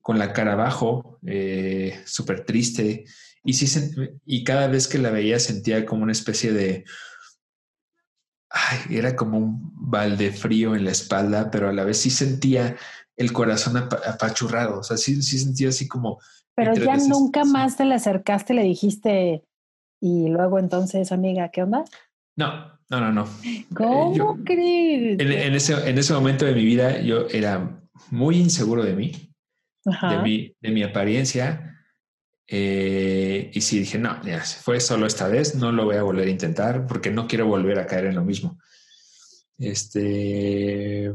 [0.01, 3.05] con la cara abajo, eh, súper triste,
[3.45, 3.91] y sí,
[4.25, 6.83] y cada vez que la veía sentía como una especie de,
[8.49, 12.75] ay, era como un balde frío en la espalda, pero a la vez sí sentía
[13.15, 16.19] el corazón apachurrado, o sea, sí, sí sentía así como...
[16.55, 19.43] Pero ya nunca más te le acercaste, le dijiste,
[20.01, 21.83] y luego entonces, amiga, ¿qué onda?
[22.35, 23.27] No, no, no, no.
[23.75, 25.19] ¿Cómo crees?
[25.19, 27.79] En, ese, en ese momento de mi vida yo era
[28.09, 29.11] muy inseguro de mí,
[29.83, 31.74] de mi, de mi apariencia,
[32.47, 36.27] eh, y sí dije, no, ya fue solo esta vez, no lo voy a volver
[36.27, 38.59] a intentar porque no quiero volver a caer en lo mismo.
[39.57, 41.13] Este.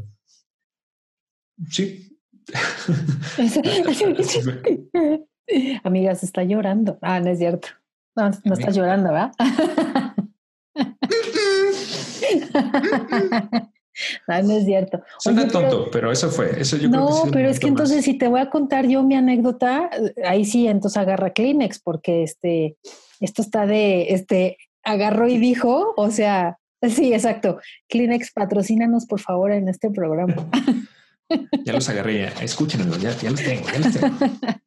[1.70, 2.18] Sí.
[5.84, 6.98] Amigas, está llorando.
[7.02, 7.68] Ah, no es cierto.
[8.16, 9.32] No, no está llorando, ¿verdad?
[14.29, 15.03] no, es cierto.
[15.18, 16.61] Suena tonto, pero, eso fue.
[16.61, 19.90] Eso yo no, pero es que entonces si te voy a contar yo mi anécdota,
[20.24, 22.76] ahí sí, entonces agarra Kleenex, porque este,
[23.20, 27.59] esto está de, este, agarró y dijo, o sea, sí, exacto.
[27.88, 30.35] Kleenex, patrocínanos por favor en este programa.
[31.64, 34.16] ya los agarré, escúchenlo, ya, ya los tengo, ya los tengo.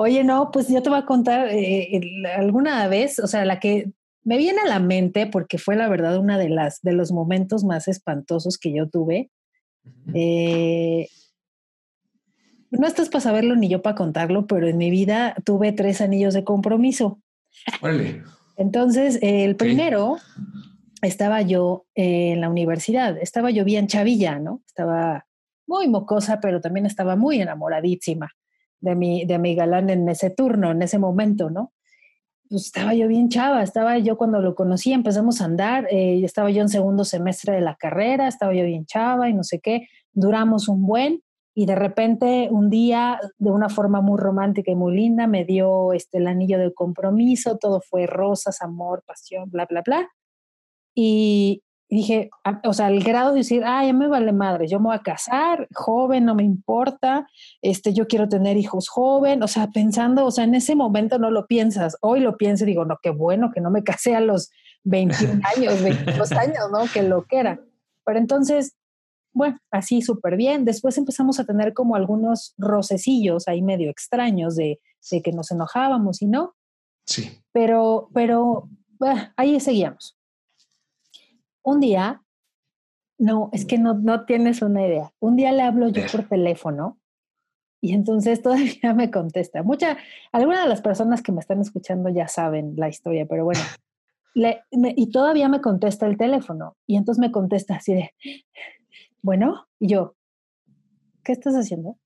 [0.00, 2.00] Oye, no, pues yo te voy a contar eh,
[2.36, 3.90] alguna vez, o sea, la que
[4.24, 7.64] me viene a la mente, porque fue la verdad una de las de los momentos
[7.64, 9.30] más espantosos que yo tuve.
[10.14, 11.08] Eh,
[12.70, 16.34] no estás para saberlo ni yo para contarlo, pero en mi vida tuve tres anillos
[16.34, 17.20] de compromiso.
[18.56, 20.16] Entonces, el primero
[21.00, 24.62] estaba yo en la universidad, estaba yo bien chavilla, ¿no?
[24.66, 25.26] Estaba
[25.66, 28.32] muy mocosa, pero también estaba muy enamoradísima
[28.80, 31.72] de mi, de mi galán en ese turno, en ese momento, ¿no?
[32.48, 36.50] Pues estaba yo bien chava, estaba yo cuando lo conocí, empezamos a andar, eh, estaba
[36.50, 39.88] yo en segundo semestre de la carrera, estaba yo bien chava y no sé qué,
[40.12, 41.22] duramos un buen
[41.54, 45.92] y de repente un día, de una forma muy romántica y muy linda, me dio
[45.92, 50.08] este, el anillo de compromiso, todo fue rosas, amor, pasión, bla, bla, bla.
[50.94, 51.62] Y
[51.96, 54.86] dije, ah, o sea, el grado de decir, ah, ya me vale madre, yo me
[54.86, 57.26] voy a casar, joven, no me importa,
[57.62, 61.30] este, yo quiero tener hijos joven, o sea, pensando, o sea, en ese momento no
[61.30, 64.20] lo piensas, hoy lo pienso y digo, no, qué bueno que no me casé a
[64.20, 64.50] los
[64.84, 66.84] 21 años, 22 años, ¿no?
[66.92, 67.60] Que lo que era.
[68.04, 68.74] Pero entonces
[69.38, 70.64] bueno, así súper bien.
[70.64, 74.80] Después empezamos a tener como algunos rocecillos ahí medio extraños de,
[75.22, 76.56] que nos enojábamos y no.
[77.06, 77.40] Sí.
[77.52, 78.68] Pero, pero
[79.36, 80.17] ahí seguíamos.
[81.62, 82.22] Un día,
[83.18, 85.12] no, es que no, no tienes una idea.
[85.20, 86.98] Un día le hablo yo por teléfono
[87.80, 89.62] y entonces todavía me contesta.
[89.62, 89.98] Mucha,
[90.32, 93.60] algunas de las personas que me están escuchando ya saben la historia, pero bueno.
[94.96, 96.76] y todavía me contesta el teléfono.
[96.86, 98.14] Y entonces me contesta así de,
[99.22, 100.14] bueno, y yo,
[101.24, 101.98] ¿qué estás haciendo?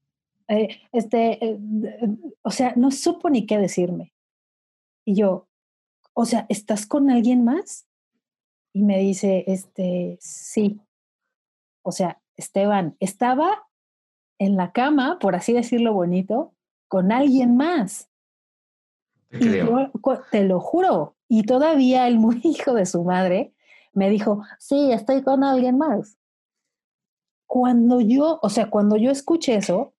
[0.49, 1.59] Eh, este, eh,
[2.43, 4.13] o sea, no supo ni qué decirme.
[5.05, 5.49] Y yo,
[6.15, 7.87] o sea, ¿estás con alguien más?
[8.73, 10.81] Y me dice, este, sí.
[11.83, 13.69] O sea, Esteban, estaba
[14.39, 16.55] en la cama, por así decirlo bonito,
[16.89, 18.09] con alguien más.
[19.31, 19.65] Te,
[20.31, 21.17] te lo juro.
[21.29, 23.55] Y todavía el muy hijo de su madre
[23.93, 26.19] me dijo, sí, estoy con alguien más
[27.53, 29.93] cuando yo, o sea, cuando yo escuché eso,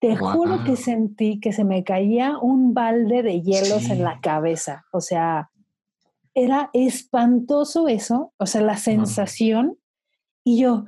[0.00, 4.84] te juro que sentí que se me caía un balde de hielos en la cabeza.
[4.92, 5.50] O sea,
[6.34, 9.78] era espantoso eso, o sea, la sensación.
[10.44, 10.84] Y yo,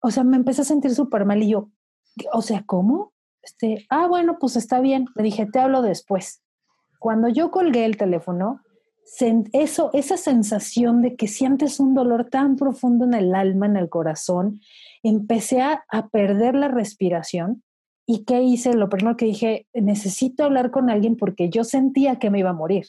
[0.00, 1.70] o sea, me empecé a sentir súper mal y yo,
[2.32, 3.12] o sea, ¿cómo?
[3.42, 5.06] Este, ah, bueno, pues está bien.
[5.16, 6.42] Le dije, te hablo después.
[6.98, 8.62] Cuando yo colgué el teléfono,
[9.52, 13.88] eso, esa sensación de que sientes un dolor tan profundo en el alma, en el
[13.88, 14.60] corazón,
[15.02, 17.62] empecé a, perder la respiración.
[18.06, 18.74] ¿Y qué hice?
[18.74, 22.54] Lo primero que dije, necesito hablar con alguien porque yo sentía que me iba a
[22.54, 22.86] morir.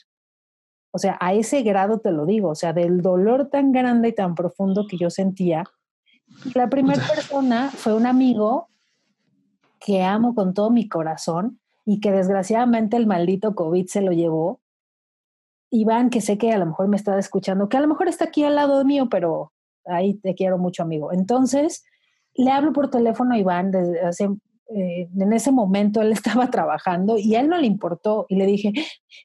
[0.95, 4.15] O sea, a ese grado te lo digo, o sea, del dolor tan grande y
[4.15, 5.65] tan profundo que yo sentía.
[6.53, 8.69] La primera persona fue un amigo
[9.77, 14.61] que amo con todo mi corazón y que desgraciadamente el maldito COVID se lo llevó.
[15.69, 18.23] Iván, que sé que a lo mejor me está escuchando, que a lo mejor está
[18.23, 19.51] aquí al lado mío, pero
[19.83, 21.11] ahí te quiero mucho, amigo.
[21.11, 21.83] Entonces,
[22.35, 24.29] le hablo por teléfono a Iván desde hace,
[24.69, 28.45] eh, en ese momento él estaba trabajando y a él no le importó y le
[28.45, 28.73] dije,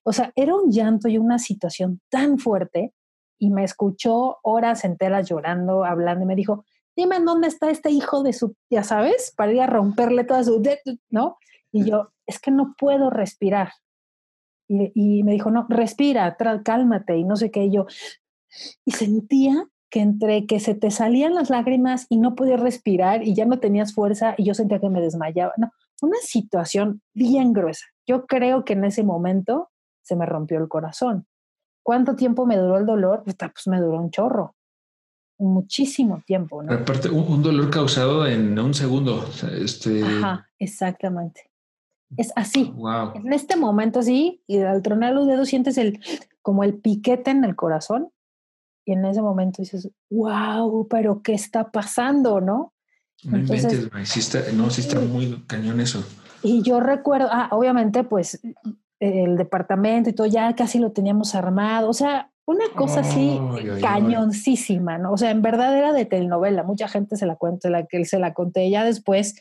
[0.04, 2.92] o sea, era un llanto y una situación tan fuerte
[3.38, 7.90] y me escuchó horas enteras llorando, hablando y me dijo, dime en dónde está este
[7.90, 10.62] hijo de su, ya sabes, para ir a romperle toda su,
[11.08, 11.38] ¿no?
[11.72, 13.72] Y yo, es que no puedo respirar.
[14.68, 17.64] Y, y me dijo, no, respira, cálmate y no sé qué.
[17.64, 17.86] Y yo,
[18.84, 23.34] y sentía que entre que se te salían las lágrimas y no podías respirar y
[23.34, 25.52] ya no tenías fuerza y yo sentía que me desmayaba.
[25.56, 27.86] No, una situación bien gruesa.
[28.06, 29.70] Yo creo que en ese momento
[30.02, 31.26] se me rompió el corazón.
[31.82, 33.22] ¿Cuánto tiempo me duró el dolor?
[33.24, 34.54] Pues, pues me duró un chorro.
[35.38, 36.72] Muchísimo tiempo, ¿no?
[36.72, 39.24] Aparte, un, dolor causado en un segundo.
[39.58, 40.02] este...
[40.04, 41.50] Ajá, exactamente.
[42.16, 42.72] Es así.
[42.76, 43.12] Wow.
[43.14, 46.00] En este momento sí, y al tronar los dedos sientes el,
[46.42, 48.12] como el piquete en el corazón
[48.90, 52.40] y en ese momento dices, wow, pero ¿qué está pasando?
[52.40, 52.74] ¿No?
[53.22, 53.88] No inventes,
[54.54, 56.02] no, sí está muy cañón eso.
[56.42, 58.40] Y yo recuerdo, ah, obviamente, pues
[58.98, 63.40] el departamento y todo ya casi lo teníamos armado, o sea, una cosa así
[63.80, 65.12] cañoncísima, ¿no?
[65.12, 68.18] O sea, en verdad era de telenovela, mucha gente se la cuenta, la que se
[68.18, 69.36] la conté ya después,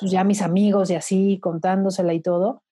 [0.00, 2.62] pues ya mis amigos y así contándosela y todo,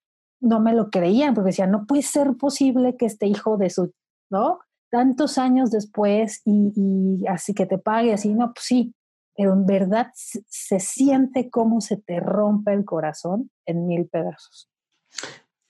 [0.40, 3.92] no me lo creían porque decían, no puede ser posible que este hijo de su,
[4.30, 4.58] ¿no?
[4.96, 8.94] Tantos años después y, así que te pague así, no, pues sí,
[9.36, 14.70] pero en verdad se, siente como se te rompe el corazón en mil pedazos.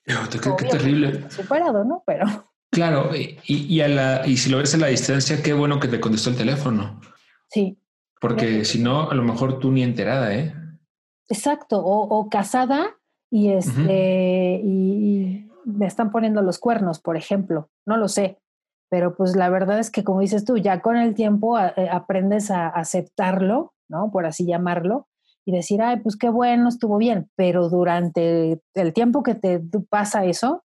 [0.04, 1.28] qué, terrible.
[1.28, 2.04] Superado, ¿no?
[2.06, 2.26] Pero.
[2.70, 5.88] Claro, y, y, a la, y si lo ves a la distancia, qué bueno que
[5.88, 7.00] te contestó el teléfono.
[7.48, 7.78] Sí.
[8.20, 10.52] Porque si no, a lo mejor tú ni enterada, ¿eh?
[11.28, 12.98] Exacto, o, casada
[13.30, 18.40] y este, y me están poniendo los cuernos, por ejemplo, no lo sé
[18.88, 22.50] pero pues la verdad es que como dices tú, ya con el tiempo eh, aprendes
[22.50, 24.10] a aceptarlo, ¿no?
[24.10, 25.08] Por así llamarlo,
[25.44, 30.24] y decir, ay, pues qué bueno, estuvo bien, pero durante el tiempo que te pasa
[30.24, 30.64] eso,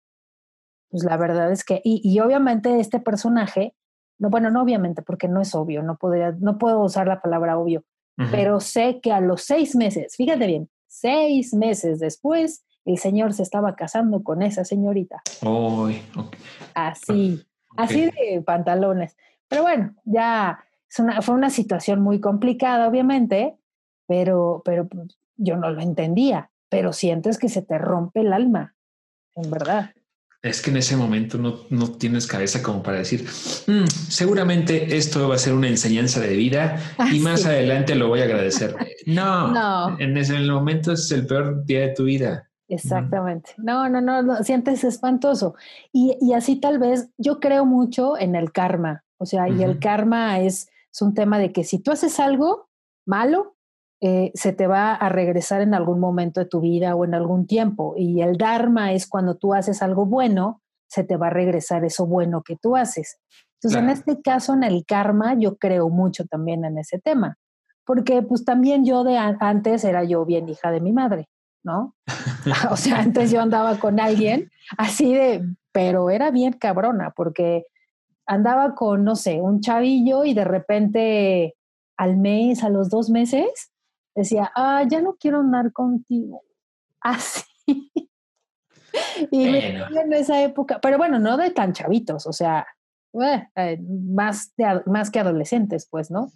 [0.90, 3.74] pues la verdad es que, y, obviamente este personaje,
[4.18, 7.58] no, bueno, no obviamente, porque no es obvio, no, podría, no puedo usar la palabra
[7.58, 7.84] obvio,
[8.30, 13.42] pero sé que a los seis meses, fíjate bien, seis meses después, el señor se
[13.42, 15.22] estaba casando con esa señorita.
[15.42, 15.88] Oh,
[16.74, 17.42] Así.
[17.76, 19.16] Así de pantalones.
[19.48, 20.64] Pero bueno, ya
[21.22, 23.56] fue una situación muy complicada, obviamente,
[24.06, 28.74] pero, pero pues, yo no lo entendía, pero sientes que se te rompe el alma,
[29.34, 29.92] en verdad.
[30.42, 33.24] Es que en ese momento no, tienes cabeza como para decir,
[33.66, 36.80] mm, seguramente esto va a ser una enseñanza de vida
[37.12, 38.74] y ah, más adelante lo voy a agradecer.
[39.06, 42.49] no, En, ese, el momento es el peor día de tu vida.
[42.70, 43.52] Exactamente.
[43.58, 45.54] No, no, no, sientes espantoso.
[45.92, 49.04] Y, así tal vez yo creo mucho en el karma.
[49.18, 52.68] O sea, y el karma es, es, un tema de que si tú haces algo
[53.04, 53.56] malo,
[54.00, 57.46] eh, se te va a regresar en algún momento de tu vida o en algún
[57.46, 57.94] tiempo.
[57.96, 62.06] Y el Dharma es cuando tú haces algo bueno, se te va a regresar eso
[62.06, 63.18] bueno que tú haces.
[63.54, 67.36] Entonces, en este caso, en el karma, yo creo mucho también en ese tema.
[67.84, 71.28] Porque pues también yo de antes era yo bien hija de mi madre,
[71.62, 71.94] ¿no?
[72.70, 77.66] o sea, antes yo andaba con alguien así de, pero era bien cabrona, porque
[78.26, 81.56] andaba con, no sé, un chavillo y de repente
[81.96, 83.72] al mes, a los dos meses,
[84.14, 86.42] decía, ah, ya no quiero andar contigo.
[87.00, 87.44] Así.
[89.30, 92.66] y en esa época, pero bueno, no de tan chavitos, o sea,
[93.56, 94.52] eh, más,
[94.86, 96.30] más que adolescentes, pues, ¿no?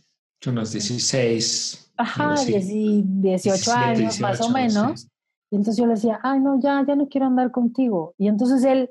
[0.46, 1.92] Unos 16.
[1.96, 5.08] Ajá, 18 años más o menos.
[5.51, 8.14] Y entonces yo le decía, ay, no, ya, ya no quiero andar contigo.
[8.18, 8.90] Y entonces él,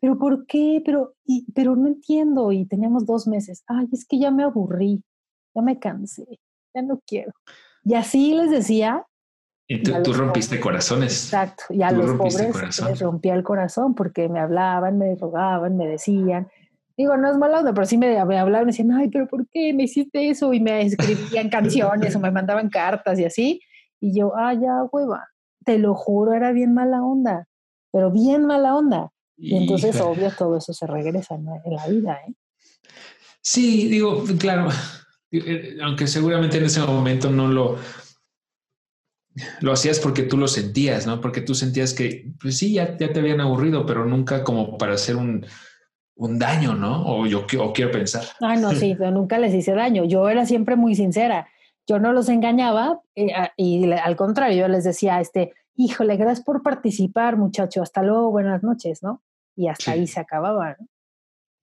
[0.00, 0.82] pero ¿por qué?
[0.84, 2.52] Pero, y, pero no entiendo.
[2.52, 3.64] Y teníamos dos meses.
[3.66, 5.02] Ay, es que ya me aburrí,
[5.54, 6.26] ya me cansé,
[6.74, 7.32] ya no quiero.
[7.84, 9.04] Y así les decía.
[9.66, 11.24] Y tú, rompiste corazones.
[11.24, 11.64] Exacto.
[11.70, 16.48] Y a los pobres les rompía el corazón porque me hablaban, me rogaban, me decían.
[16.96, 19.84] Digo, no es malo, pero sí me, hablaban y decían, ay, pero ¿por qué me
[19.84, 20.52] hiciste eso?
[20.52, 23.60] Y me escribían canciones o me mandaban cartas y así.
[24.00, 25.29] Y yo, ah, ya, hueva.
[25.64, 27.46] Te lo juro, era bien mala onda,
[27.92, 29.12] pero bien mala onda.
[29.36, 32.34] Y entonces, obvio, todo eso se regresa en la vida, ¿eh?
[33.42, 34.68] Sí, digo, claro,
[35.32, 37.78] eh, aunque seguramente en ese momento no lo,
[39.60, 41.20] lo hacías porque tú lo sentías, ¿no?
[41.20, 44.94] Porque tú sentías que, pues sí, ya, ya te habían aburrido, pero nunca como para
[44.94, 45.46] hacer un,
[46.16, 47.04] un daño, ¿no?
[47.06, 48.24] O yo o quiero pensar.
[48.40, 50.04] Ah, no, sí, pero nunca les hice daño.
[50.04, 51.48] Yo era siempre muy sincera.
[51.86, 56.62] Yo no los engañaba eh, y, al contrario, yo les decía, este, híjole, gracias por
[56.62, 59.22] participar, muchacho, hasta luego, buenas noches, ¿no?
[59.56, 60.86] Y hasta ahí se acababa, ¿no?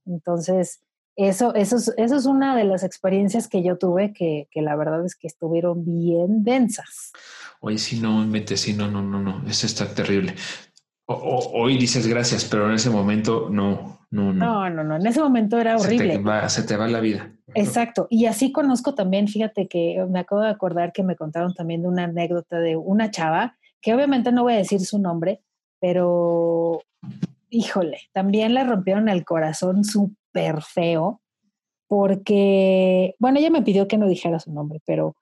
[0.05, 0.81] Entonces,
[1.15, 4.75] eso, eso, es, eso es una de las experiencias que yo tuve que, que la
[4.75, 7.11] verdad es que estuvieron bien densas.
[7.59, 10.35] Oye, si no, mete, si no, no, no, no, eso está terrible.
[11.07, 14.69] hoy dices gracias, pero en ese momento no, no, no.
[14.69, 16.13] No, no, en ese momento era horrible.
[16.13, 17.31] Se te va, se te va la vida.
[17.55, 18.07] Exacto.
[18.09, 21.87] Y así conozco también, fíjate que me acabo de acordar que me contaron también de
[21.87, 25.41] una anécdota de una chava, que obviamente no voy a decir su nombre,
[25.79, 26.81] pero
[27.49, 30.13] híjole, también le rompieron el corazón su
[30.73, 31.21] feo,
[31.87, 35.15] porque, bueno, ella me pidió que no dijera su nombre, pero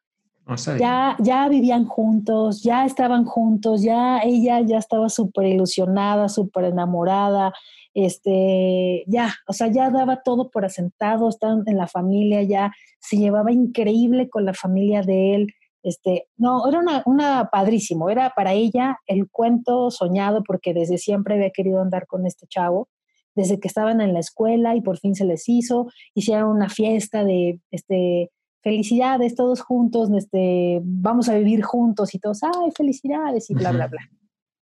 [0.77, 7.51] ya, ya vivían juntos, ya estaban juntos, ya ella ya estaba súper ilusionada, súper enamorada,
[7.93, 13.17] este, ya, o sea, ya daba todo por asentado, estaban en la familia, ya se
[13.17, 15.47] llevaba increíble con la familia de él,
[15.81, 21.35] este, no, era una, una padrísimo, era para ella el cuento soñado porque desde siempre
[21.35, 22.89] había querido andar con este chavo
[23.35, 27.23] desde que estaban en la escuela y por fin se les hizo, hicieron una fiesta
[27.23, 28.31] de este,
[28.65, 33.85] felicidades todos juntos, este, vamos a vivir juntos y todos, ay, felicidades y bla, bla,
[33.85, 34.01] bla.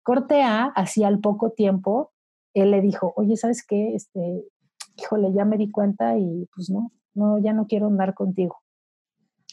[0.02, 2.10] Corte A, así al poco tiempo,
[2.52, 3.94] él le dijo, oye, ¿sabes qué?
[3.94, 4.44] Este,
[4.96, 8.56] híjole, ya me di cuenta y pues no, no, ya no quiero andar contigo.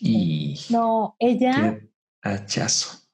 [0.02, 1.80] Y no, ella...
[2.24, 3.08] Hachazo.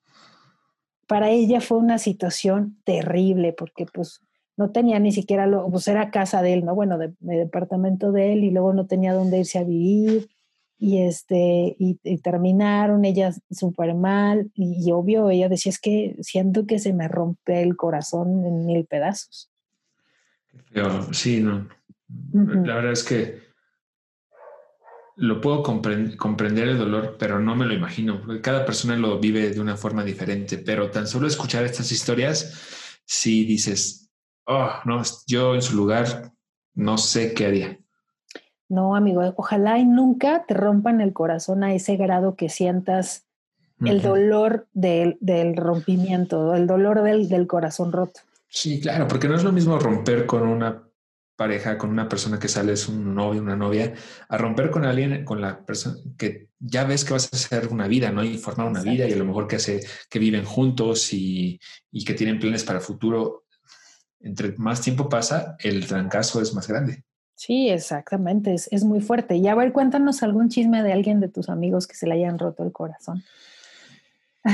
[1.05, 4.21] Para ella fue una situación terrible porque pues
[4.55, 6.75] no tenía ni siquiera, lo, pues era casa de él, ¿no?
[6.75, 10.29] Bueno, de, departamento de él y luego no tenía dónde irse a vivir
[10.86, 16.77] y este, y, terminaron ellas súper mal y, obvio ella decía, es que siento que
[16.77, 19.49] se me rompe el corazón en mil pedazos.
[21.11, 21.67] sí, no.
[22.43, 23.41] La verdad es que
[25.15, 29.49] lo puedo comprender el dolor, pero no me lo imagino, porque cada persona lo vive
[29.49, 34.11] de una forma diferente, pero tan solo escuchar estas historias, sí dices,
[34.45, 36.31] oh, no, yo en su lugar
[36.75, 37.79] no sé qué haría.
[38.68, 43.26] No, amigo, ojalá y nunca te rompan el corazón a ese grado que sientas
[43.84, 45.18] el dolor del,
[45.55, 48.22] rompimiento, el dolor del, del, corazón roto.
[48.47, 50.84] Sí, claro, porque no es lo mismo romper con una
[51.36, 53.93] pareja, con una persona que sales, un novio, una novia,
[54.30, 57.88] a romper con alguien, con la persona que ya ves que vas a hacer una
[57.88, 58.24] vida, ¿no?
[58.24, 61.59] Y formar una vida y a lo mejor que hace, que viven juntos y,
[61.91, 63.45] y que tienen planes para el futuro
[64.26, 67.03] entre más tiempo pasa, el trancazo es más grande.
[67.36, 69.36] Sí, exactamente, es, muy fuerte.
[69.36, 72.39] Y a ver, cuéntanos algún chisme de alguien de tus amigos que se le hayan
[72.39, 73.23] roto el corazón.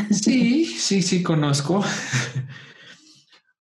[0.09, 1.84] Sí, sí, sí, conozco.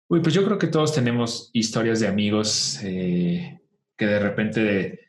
[0.08, 3.62] Uy, pues yo creo que todos tenemos historias de amigos eh,
[3.98, 5.00] que de repente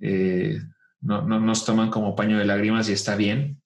[0.00, 0.60] eh,
[1.00, 3.60] no, nos toman como paño de lágrimas y está bien.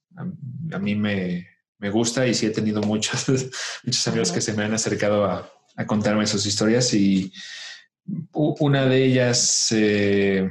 [0.73, 1.47] A, mí me,
[1.91, 3.27] gusta y sí he tenido muchos,
[3.85, 5.51] muchos amigos que se me han acercado a,
[5.87, 7.33] contarme sus historias y
[8.33, 9.73] una de ellas...
[9.73, 10.51] Eh,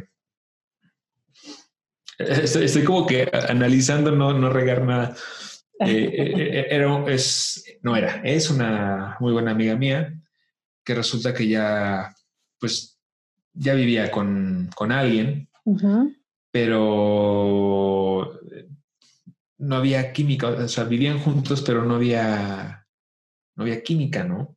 [2.17, 5.15] estoy, como que analizando no, no regar nada.
[5.79, 10.13] era, es, no era, es una muy buena amiga mía
[10.83, 12.13] que resulta que ya,
[12.59, 12.99] pues,
[13.53, 15.47] ya vivía con, alguien,
[16.51, 18.39] pero
[19.59, 22.78] no había química, o sea, vivían juntos, pero no había,
[23.59, 24.55] no había química, ¿no?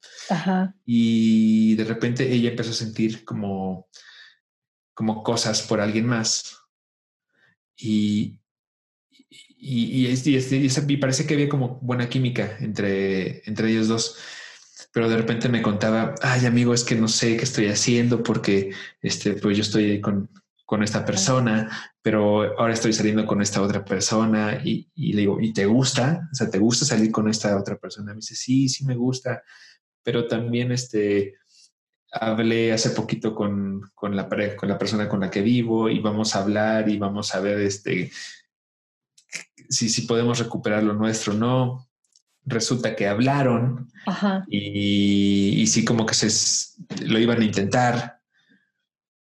[0.87, 3.89] Y de repente ella empezó a sentir como,
[4.95, 6.57] como cosas por alguien más.
[7.77, 8.39] Y,
[9.59, 14.19] y, y, parece que había como buena química entre, entre ellos dos
[14.95, 18.73] pero de repente me contaba, ay amigo, es que no sé qué estoy haciendo porque
[19.01, 20.29] este, pues yo estoy con,
[20.73, 21.69] con esta persona,
[22.01, 26.27] pero ahora estoy saliendo con esta otra persona y, y, le digo, ¿y te gusta?
[26.33, 28.15] O sea, ¿te gusta salir con esta otra persona?
[28.15, 29.43] Me dice, sí, sí me gusta,
[30.03, 31.35] pero también este,
[32.11, 36.35] hablé hace poquito con, con, la, con la persona con la que vivo y vamos
[36.35, 38.11] a hablar y vamos a ver este,
[39.69, 41.87] si, si podemos recuperar lo nuestro o no
[42.47, 43.93] resulta que hablaron
[44.49, 46.31] Y, sí como que se
[47.05, 48.21] lo iban a intentar,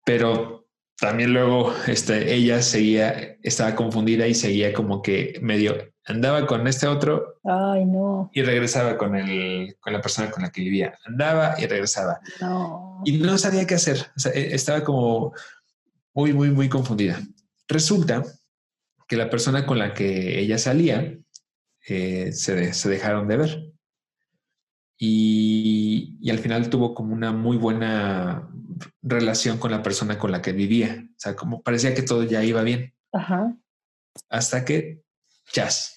[0.04, 0.59] pero
[1.00, 6.86] también luego este, ella seguía, estaba confundida y seguía como que medio andaba con este
[6.86, 8.30] otro Ay, no.
[8.32, 10.98] y regresaba con, el, con la persona con la que vivía.
[11.04, 12.20] Andaba y regresaba.
[13.04, 14.06] Y no sabía qué hacer.
[14.34, 15.32] E, estaba como
[16.14, 17.20] muy, muy, muy confundida.
[17.68, 18.22] Resulta
[19.06, 21.16] que la persona con la que ella salía
[21.88, 23.72] eh, se, dejaron de ver.
[24.98, 28.50] Y, al final tuvo como una muy buena
[29.02, 31.06] relación con la persona con la que vivía.
[31.08, 32.94] O sea, como parecía que todo ya iba bien.
[34.28, 35.02] Hasta que,
[35.52, 35.96] jazz.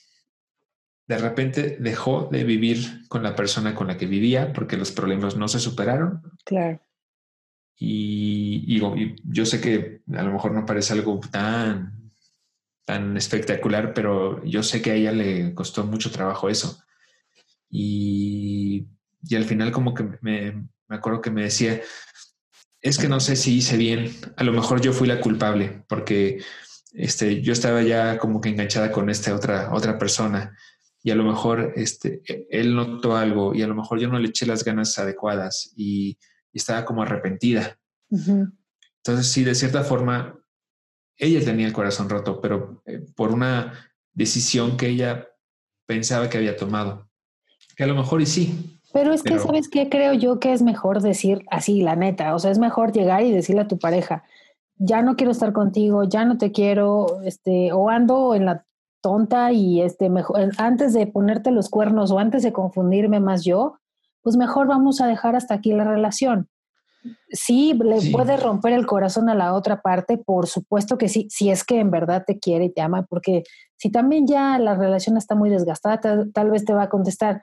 [1.08, 5.36] De repente dejó de vivir con la persona con la que vivía porque los problemas
[5.36, 6.22] no se superaron.
[6.46, 6.80] Claro.
[7.78, 8.80] y
[9.26, 12.04] yo sé que a lo mejor no parece algo tan
[12.86, 16.84] tan espectacular, pero yo sé que a ella le costó mucho trabajo eso.
[17.70, 18.88] Y,
[19.24, 21.82] y al final como que me, me acuerdo que me decía,
[22.84, 26.44] es que no sé si hice bien, a lo mejor yo fui la culpable, porque
[26.94, 30.56] este, yo estaba ya como que enganchada con esta otra, otra persona
[31.02, 34.30] y a lo mejor este, él notó algo y a lo mejor yo no le
[34.30, 36.18] eché las ganas adecuadas y,
[36.56, 37.80] estaba como arrepentida.
[38.12, 40.40] Entonces, sí, de cierta forma,
[41.18, 45.28] ella tenía el corazón roto, pero eh, por una decisión que ella
[45.88, 47.10] pensaba que había tomado.
[47.76, 48.80] Que a lo mejor y sí.
[48.94, 49.89] Pero es que, ¿sabes qué?
[49.89, 52.36] Creo yo que es mejor decir así, la neta.
[52.36, 54.24] O sea, es mejor llegar y decirle a tu pareja,
[54.78, 58.66] ya no quiero estar contigo, ya no te quiero, este, o ando en la
[59.02, 63.80] tonta y este, mejor, antes de ponerte los cuernos o antes de confundirme más yo,
[64.22, 66.48] pues mejor vamos a dejar hasta aquí la relación.
[67.30, 71.50] Sí, le puede romper el corazón a la otra parte, por supuesto que sí, si
[71.50, 73.44] es que en verdad te quiere y te ama, porque
[73.76, 77.41] si también ya la relación está muy desgastada, tal, vez te va a contestar,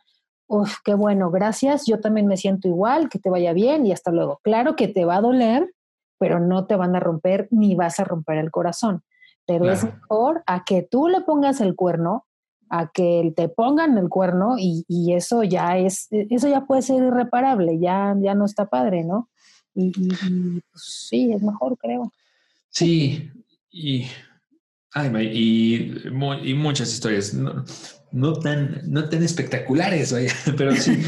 [0.50, 4.10] uff, qué bueno, gracias, yo también me siento igual, que te vaya bien y hasta
[4.10, 4.40] luego.
[4.42, 5.72] Claro que te va a doler,
[6.18, 9.04] pero no te van a romper ni vas a romper el corazón.
[9.46, 12.26] Pero es mejor a que tú le pongas el cuerno,
[12.68, 17.02] a que te pongan el cuerno y, y, eso ya es, eso ya puede ser
[17.02, 19.28] irreparable, ya, ya no está padre, ¿no?
[19.74, 22.12] Y, pues, sí, es mejor, creo.
[22.68, 23.30] Sí,
[23.70, 24.06] y,
[24.94, 27.64] y, muchas historias, no,
[28.34, 30.14] tan, no tan espectaculares,
[30.56, 31.02] pero sí.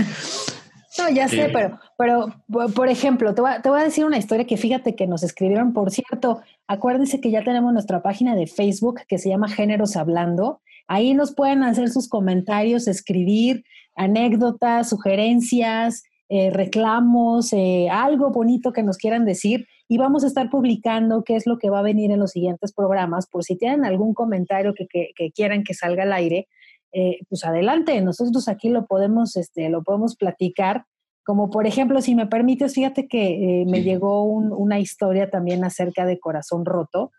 [0.99, 2.35] No, ya sé, eh, pero, pero
[2.75, 5.23] por ejemplo, te voy, a, te voy, a, decir una historia que fíjate que nos
[5.23, 5.73] escribieron.
[5.73, 10.61] Por cierto, acuérdense que ya tenemos nuestra página de Facebook que se llama Géneros Hablando.
[10.87, 18.83] Ahí nos pueden hacer sus comentarios, escribir anécdotas, sugerencias, eh, reclamos, eh, algo bonito que
[18.83, 22.11] nos quieran decir y vamos a estar publicando qué es lo que va a venir
[22.11, 23.27] en los siguientes programas.
[23.27, 24.87] Por si tienen algún comentario que,
[25.35, 26.49] quieran que salga al aire,
[26.93, 30.87] eh, pues adelante, nosotros aquí lo podemos, este, lo podemos platicar.
[31.25, 36.19] Como por ejemplo, si me permites, fíjate que me llegó una historia también acerca de
[36.19, 37.13] Corazón Roto.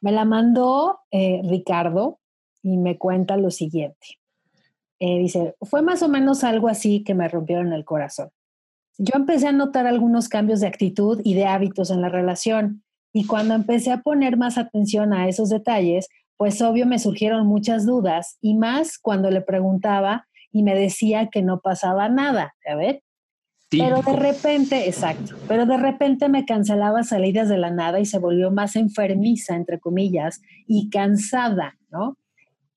[0.00, 2.20] Me la mandó Ricardo
[2.62, 4.22] y me cuenta lo siguiente.
[5.04, 8.30] Eh, dice, fue más o menos algo así que me rompieron el corazón.
[8.98, 13.26] Yo empecé a notar algunos cambios de actitud y de hábitos en la relación y
[13.26, 16.08] cuando empecé a poner más atención a esos detalles,
[16.42, 21.40] pues obvio me surgieron muchas dudas y más cuando le preguntaba y me decía que
[21.40, 23.04] no pasaba nada, a ver.
[23.70, 28.18] Pero de repente, exacto, pero de repente me cancelaba salidas de la nada y se
[28.18, 32.18] volvió más enfermiza, entre comillas, y cansada, ¿no?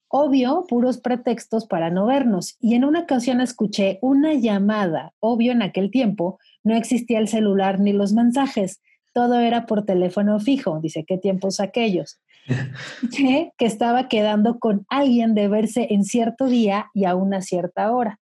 [0.09, 2.57] Obvio, puros pretextos para no vernos.
[2.59, 7.80] Y en una ocasión escuché una llamada, obvio en aquel tiempo, no existía el celular
[7.80, 8.80] ni los mensajes,
[9.16, 12.20] todo era por teléfono fijo, dice, ¿qué tiempos aquellos?
[13.16, 18.20] que, estaba quedando con alguien de verse en cierto día y a una cierta hora.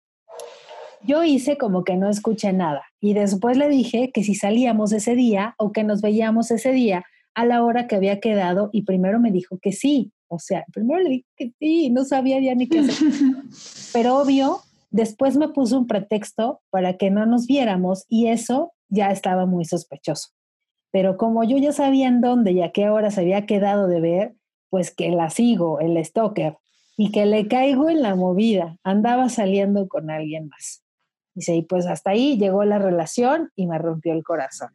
[1.04, 5.16] Yo hice como que no escuché nada y después le dije que si salíamos ese
[5.16, 7.04] día o que nos veíamos ese día
[7.34, 10.12] a la hora que había quedado y primero me dijo que sí.
[10.28, 12.96] O sea, primero le dije que sí, no sabía ya ni qué hacer.
[13.94, 14.60] Pero obvio,
[14.92, 19.66] después me puso un pretexto para que no nos viéramos y eso ya estaba muy
[19.66, 20.30] sospechoso.
[20.92, 24.02] Pero como yo ya sabía en dónde y a qué hora se había quedado de
[24.02, 24.34] ver,
[24.70, 26.58] pues que la sigo, el stalker,
[26.98, 30.84] y que le caigo en la movida, andaba saliendo con alguien más.
[31.34, 34.70] Dice, y pues hasta ahí llegó la relación y me rompió el corazón.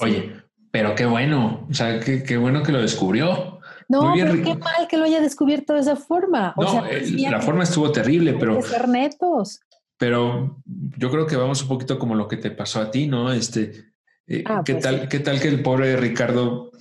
[0.00, 0.32] Oye,
[0.70, 3.60] pero qué bueno, o sea, qué, bueno que lo descubrió.
[3.88, 6.54] No, pero qué mal que lo haya descubierto de esa forma.
[6.56, 8.60] no, eh, la forma estuvo terrible, pero...
[8.62, 9.60] ser netos.
[9.98, 10.60] Pero
[10.98, 13.32] yo creo que vamos un poquito como lo que te pasó a ti, ¿no?
[13.32, 13.86] Este,
[14.26, 16.72] eh, ah, ¿qué, pues tal, ¿Qué tal que el pobre Ricardo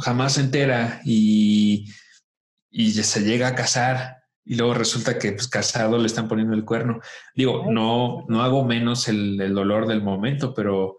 [0.00, 1.86] jamás se entera y,
[2.70, 4.18] y se llega a casar
[4.48, 7.00] y luego resulta que pues, casado le están poniendo el cuerno.
[7.34, 10.96] Digo, no, no hago menos el, dolor del momento, pero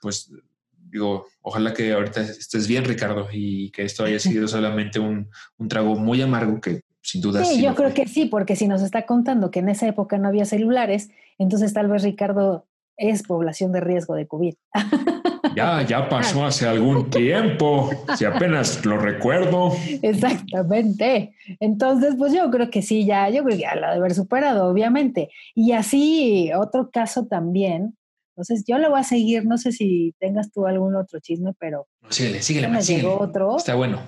[0.00, 0.30] pues
[0.70, 5.28] digo, ojalá que ahorita estés bien, Ricardo, y que esto haya sido solamente un,
[5.68, 7.44] trago muy amargo que sin duda.
[7.44, 10.28] Sí, yo creo que sí, porque si nos está contando que en esa época no
[10.28, 14.54] había celulares, entonces tal vez Ricardo es población de riesgo de COVID.
[15.54, 19.72] Ya, ya pasó hace algún tiempo, si apenas lo recuerdo.
[20.02, 21.34] Exactamente.
[21.60, 24.68] Entonces, pues yo creo que sí, ya, yo creo que ya lo de haber superado,
[24.68, 25.30] obviamente.
[25.54, 27.96] Y así, otro caso también.
[28.36, 31.86] Entonces, yo le voy a seguir, no sé si tengas tú algún otro chisme, pero...
[32.08, 33.56] Síguele, síguele, me llegó otro.
[33.56, 34.00] Está bueno.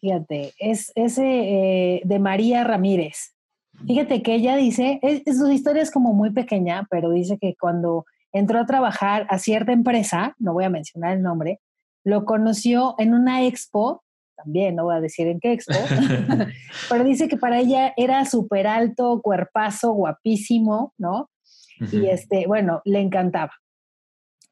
[0.00, 3.34] Fíjate, es ese eh, de María Ramírez.
[3.86, 8.60] Fíjate que ella dice, su historia es como muy pequeña, pero dice que cuando entró
[8.60, 11.60] a trabajar a cierta empresa, no voy a mencionar el nombre,
[12.04, 14.02] lo conoció en una expo,
[14.36, 15.74] también no voy a decir en qué expo,
[16.88, 21.30] pero dice que para ella era súper alto, cuerpazo, guapísimo, ¿no?
[21.92, 23.52] Y este, bueno, le encantaba.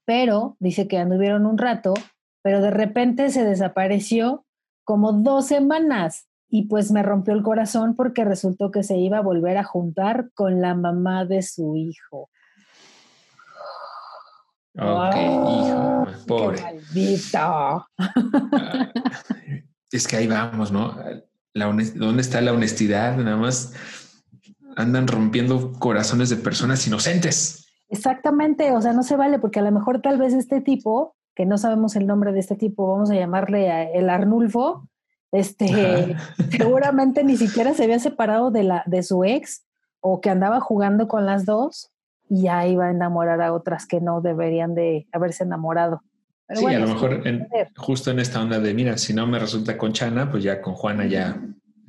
[0.04, 1.94] Pero dice que anduvieron un rato,
[2.40, 4.46] pero de repente se desapareció
[4.84, 9.22] como dos semanas y pues me rompió el corazón porque resultó que se iba a
[9.22, 12.30] volver a juntar con la mamá de su hijo.
[14.78, 16.58] Ok, hijo, pobre.
[17.34, 17.86] Ah,
[19.90, 20.96] es que ahí vamos, ¿no?
[21.54, 23.16] La ¿Dónde está la honestidad?
[23.16, 23.72] Nada más
[24.76, 27.66] andan rompiendo corazones de personas inocentes.
[27.88, 31.46] Exactamente, o sea, no se vale porque a lo mejor tal vez este tipo, que
[31.46, 34.88] no sabemos el nombre de este tipo, vamos a llamarle el Arnulfo,
[35.32, 36.16] este,
[36.50, 39.64] seguramente ni siquiera se había separado de, la, de su ex
[40.00, 41.90] o que andaba jugando con las dos
[42.28, 46.02] y ya iba a enamorar a otras que no deberían de haberse enamorado.
[46.48, 47.22] sí, a lo mejor
[47.76, 50.74] justo en esta onda de, mira, si no me resulta con Chana, pues ya con
[50.74, 51.40] Juana ya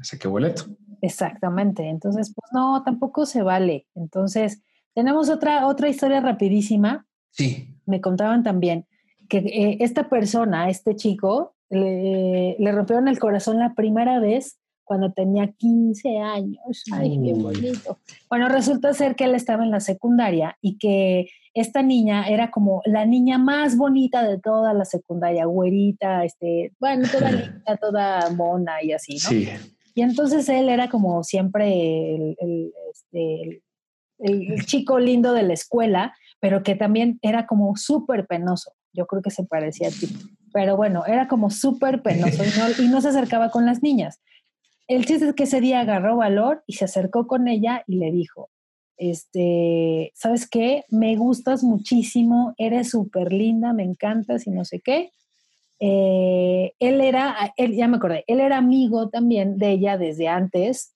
[0.01, 0.65] saqué boleto.
[1.01, 3.87] Exactamente, entonces, pues no, tampoco se vale.
[3.95, 4.63] Entonces,
[4.93, 7.05] tenemos otra, otra historia rapidísima.
[7.31, 7.75] Sí.
[7.85, 8.87] Me contaban también
[9.29, 14.57] que eh, esta persona, este chico, le, le rompieron el corazón la primera vez
[14.87, 16.83] cuando tenía 15 años.
[16.91, 17.99] Ay, qué bonito.
[18.29, 22.81] Bueno, resulta ser que él estaba en la secundaria y que esta niña era como
[22.85, 28.81] la niña más bonita de toda la secundaria, güerita, este, bueno, toda linda, toda mona
[28.81, 29.29] y así, ¿no?
[29.29, 29.49] Sí.
[29.93, 33.63] Y entonces él era como siempre el, este,
[34.19, 38.73] el chico lindo de la escuela, pero que también era como súper penoso.
[38.93, 40.07] Yo creo que se parecía a ti.
[40.53, 42.43] Pero bueno, era como súper penoso
[42.79, 44.19] y no se acercaba con las niñas.
[44.87, 48.11] El chiste es que ese día agarró valor y se acercó con ella y le
[48.11, 48.49] dijo,
[48.97, 50.85] este, ¿sabes qué?
[50.89, 55.11] Me gustas muchísimo, eres súper linda, me encantas y no sé qué.
[55.79, 60.93] Eh, él era, él, ya me acordé, él era amigo también de ella desde antes,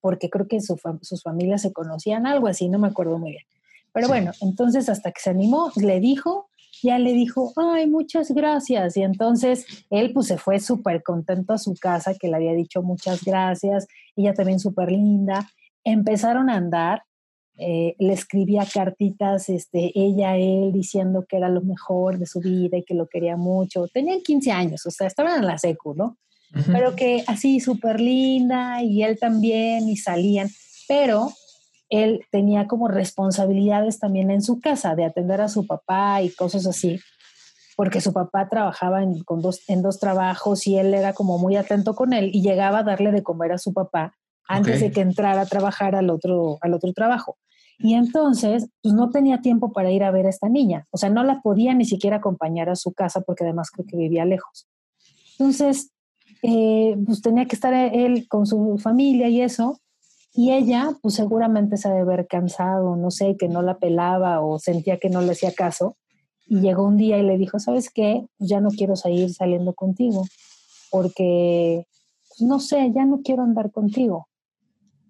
[0.00, 3.44] porque creo que sus familias se conocían, algo así, no me acuerdo muy bien.
[3.92, 6.50] Pero bueno, entonces hasta que se animó, le dijo
[6.82, 8.96] ya le dijo, ay, muchas gracias.
[8.96, 12.82] Y entonces él pues se fue súper contento a su casa, que le había dicho
[12.82, 15.48] muchas gracias, ella también súper linda.
[15.84, 17.02] Empezaron a andar,
[17.56, 22.78] eh, le escribía cartitas, este, ella él, diciendo que era lo mejor de su vida
[22.78, 23.88] y que lo quería mucho.
[23.88, 26.16] Tenían 15 años, o sea, estaban en la secu, ¿no?
[26.72, 30.48] pero que así súper linda y él también y salían,
[30.86, 31.30] pero
[31.90, 36.66] él tenía como responsabilidades también en su casa de atender a su papá y cosas
[36.66, 37.00] así,
[37.76, 41.56] porque su papá trabajaba en, con dos, en dos trabajos y él era como muy
[41.56, 44.14] atento con él y llegaba a darle de comer a su papá
[44.48, 47.36] antes de que entrara a trabajar al otro, al otro trabajo.
[47.78, 50.86] Y entonces, pues no tenía tiempo para ir a ver a esta niña.
[50.90, 53.96] O sea, no la podía ni siquiera acompañar a su casa porque además creo que
[53.96, 54.66] vivía lejos.
[55.38, 55.92] Entonces,
[56.42, 59.80] eh, pues tenía que estar él con su familia y eso.
[60.32, 64.58] Y ella, pues seguramente se debe haber cansado, no sé, que no la pelaba o
[64.58, 65.96] sentía que no le hacía caso.
[66.46, 68.24] Y llegó un día y le dijo, ¿sabes qué?
[68.38, 70.24] Pues ya no quiero seguir saliendo contigo
[70.90, 71.86] porque,
[72.28, 74.28] pues no sé, ya no quiero andar contigo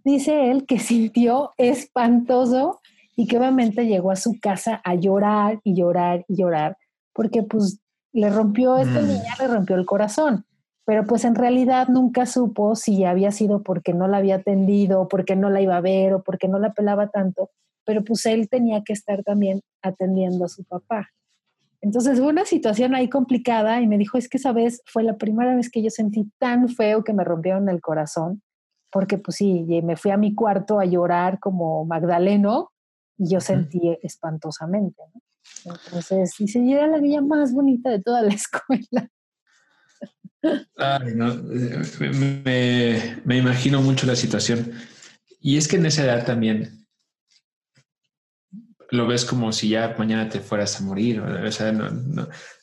[0.09, 2.81] dice él que sintió espantoso
[3.17, 6.77] y que obviamente llegó a su casa a llorar y llorar y llorar,
[7.13, 7.81] porque pues
[8.13, 9.07] le rompió, esta mm.
[9.07, 10.47] niña le rompió el corazón,
[10.89, 15.37] pero pues en realidad nunca supo si había sido porque no la había atendido, porque
[15.37, 17.51] no la iba a ver o porque no la pelaba tanto,
[17.85, 21.11] pero pues él tenía que estar también atendiendo a su papá.
[21.83, 25.19] Entonces fue una situación ahí complicada y me dijo, es que esa vez fue la
[25.19, 28.41] primera vez que yo sentí tan feo que me rompieron el corazón
[28.91, 32.71] porque pues sí, me fui a mi cuarto a llorar como Magdaleno
[33.19, 35.03] y yo sentí espantosamente.
[35.67, 39.11] Entonces, dice, y era la niña más bonita de toda la escuela.
[40.77, 41.35] Ay, no,
[42.01, 44.73] me, me, imagino mucho la situación.
[45.41, 46.87] Y es que en esa edad también
[48.91, 51.21] lo ves como si ya mañana te fueras a morir.
[51.21, 51.73] O sea,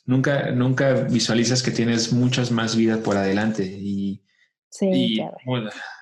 [0.04, 3.64] nunca, nunca visualizas que tienes muchas más vidas por adelante.
[3.64, 4.22] Y,
[4.70, 5.20] sí,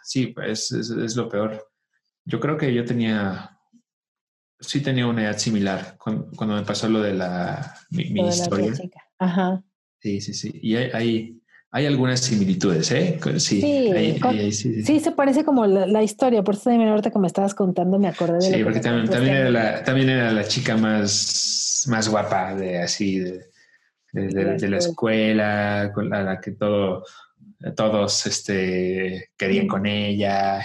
[0.04, 1.70] sí, pues es, lo peor.
[2.24, 3.58] Yo creo que yo tenía,
[4.60, 8.72] sí tenía una edad similar cuando, me pasó lo de la, mi, historia.
[9.18, 9.62] Ajá.
[10.00, 10.58] Sí, sí, sí.
[10.62, 11.40] Y hay,
[11.74, 13.18] hay, algunas similitudes, ¿eh?
[13.38, 17.98] Sí, sí, se parece como la, historia, por eso también ahorita que me estabas contando
[17.98, 22.08] me acordé de Sí, porque también, también, era la, también era la chica más, más
[22.08, 23.40] guapa de así, de,
[24.12, 27.04] de, la escuela, con la que todo
[27.72, 30.60] todos este, querían con ella.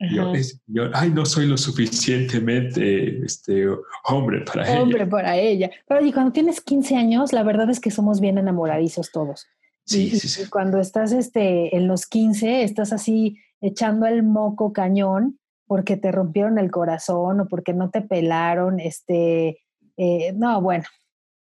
[0.00, 0.32] Yo,
[0.66, 3.68] yo, ay, no soy lo suficientemente este,
[4.04, 4.82] hombre para ella.
[4.82, 5.70] Hombre para ella.
[5.86, 9.46] Pero y cuando tienes 15 años, la verdad es que somos bien enamoradizos todos.
[9.84, 10.48] Sí, sí, sí.
[10.48, 16.58] cuando estás este, en los 15, estás así echando el moco cañón porque te rompieron
[16.58, 18.80] el corazón o porque no te pelaron.
[18.80, 19.58] Este,
[19.96, 20.84] eh, no, bueno.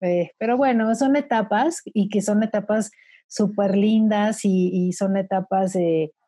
[0.01, 2.91] Eh, pero bueno, son etapas y que son etapas
[3.27, 5.75] súper lindas y, son etapas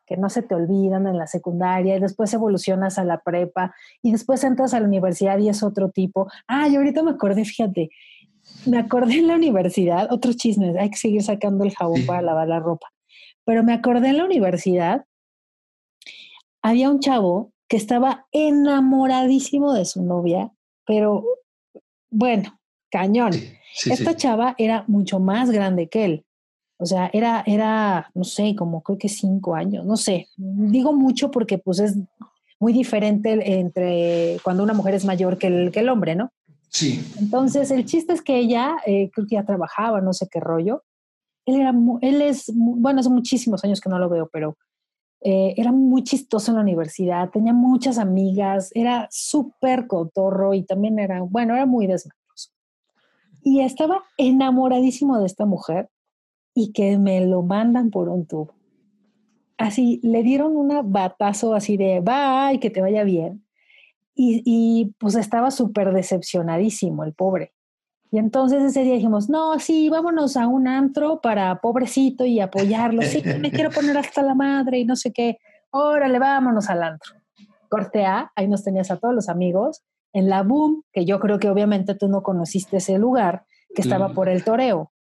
[0.06, 4.12] que no se te olvidan en la secundaria y después evolucionas a la prepa y
[4.12, 6.28] después entras a la universidad y es otro tipo.
[6.47, 7.89] Ah, y ahorita me acordé, fíjate,
[8.66, 12.47] me acordé en la universidad, otro chisme, hay que seguir sacando el jabón para lavar
[12.47, 12.88] la ropa,
[13.43, 15.06] pero me acordé en la universidad,
[16.62, 20.51] había un chavo que estaba enamoradísimo de su novia,
[20.86, 21.24] pero
[22.10, 23.34] bueno, cañón.
[23.86, 26.26] Esta chava era mucho más grande que él.
[26.78, 30.28] O sea, era, era, no sé, como creo que cinco años, no sé.
[30.38, 31.97] Digo mucho porque pues es
[32.60, 36.32] muy diferente entre cuando una mujer es mayor que el, que el hombre, ¿no?
[37.19, 40.84] Entonces, el chiste es que ella, eh, creo que ya trabajaba, no sé qué rollo.
[41.45, 44.57] Él era, él es, bueno, hace muchísimos años que no lo veo, pero
[45.21, 50.99] eh, era muy chistoso en la universidad, tenía muchas amigas, era súper cotorro y también
[50.99, 52.51] era, bueno, era muy desmadroso.
[53.41, 55.89] Y estaba enamoradísimo de esta mujer
[56.53, 58.53] y que me lo mandan por un tubo.
[59.57, 63.45] Así, le dieron un batazo así de, bye, que te vaya bien.
[64.16, 67.53] Y, y pues estaba súper decepcionadísimo el pobre.
[68.11, 73.01] Y entonces ese día dijimos, no, sí, vámonos a un antro para pobrecito y apoyarlo.
[73.01, 75.38] Sí, me quiero poner hasta la madre y no sé qué.
[75.72, 77.13] Órale, vámonos al antro.
[77.68, 79.84] Corte A, ahí nos tenías a todos los amigos.
[80.13, 83.43] En la Boom, que yo creo que obviamente tú no conociste ese lugar,
[83.76, 84.93] que estaba por el toreo.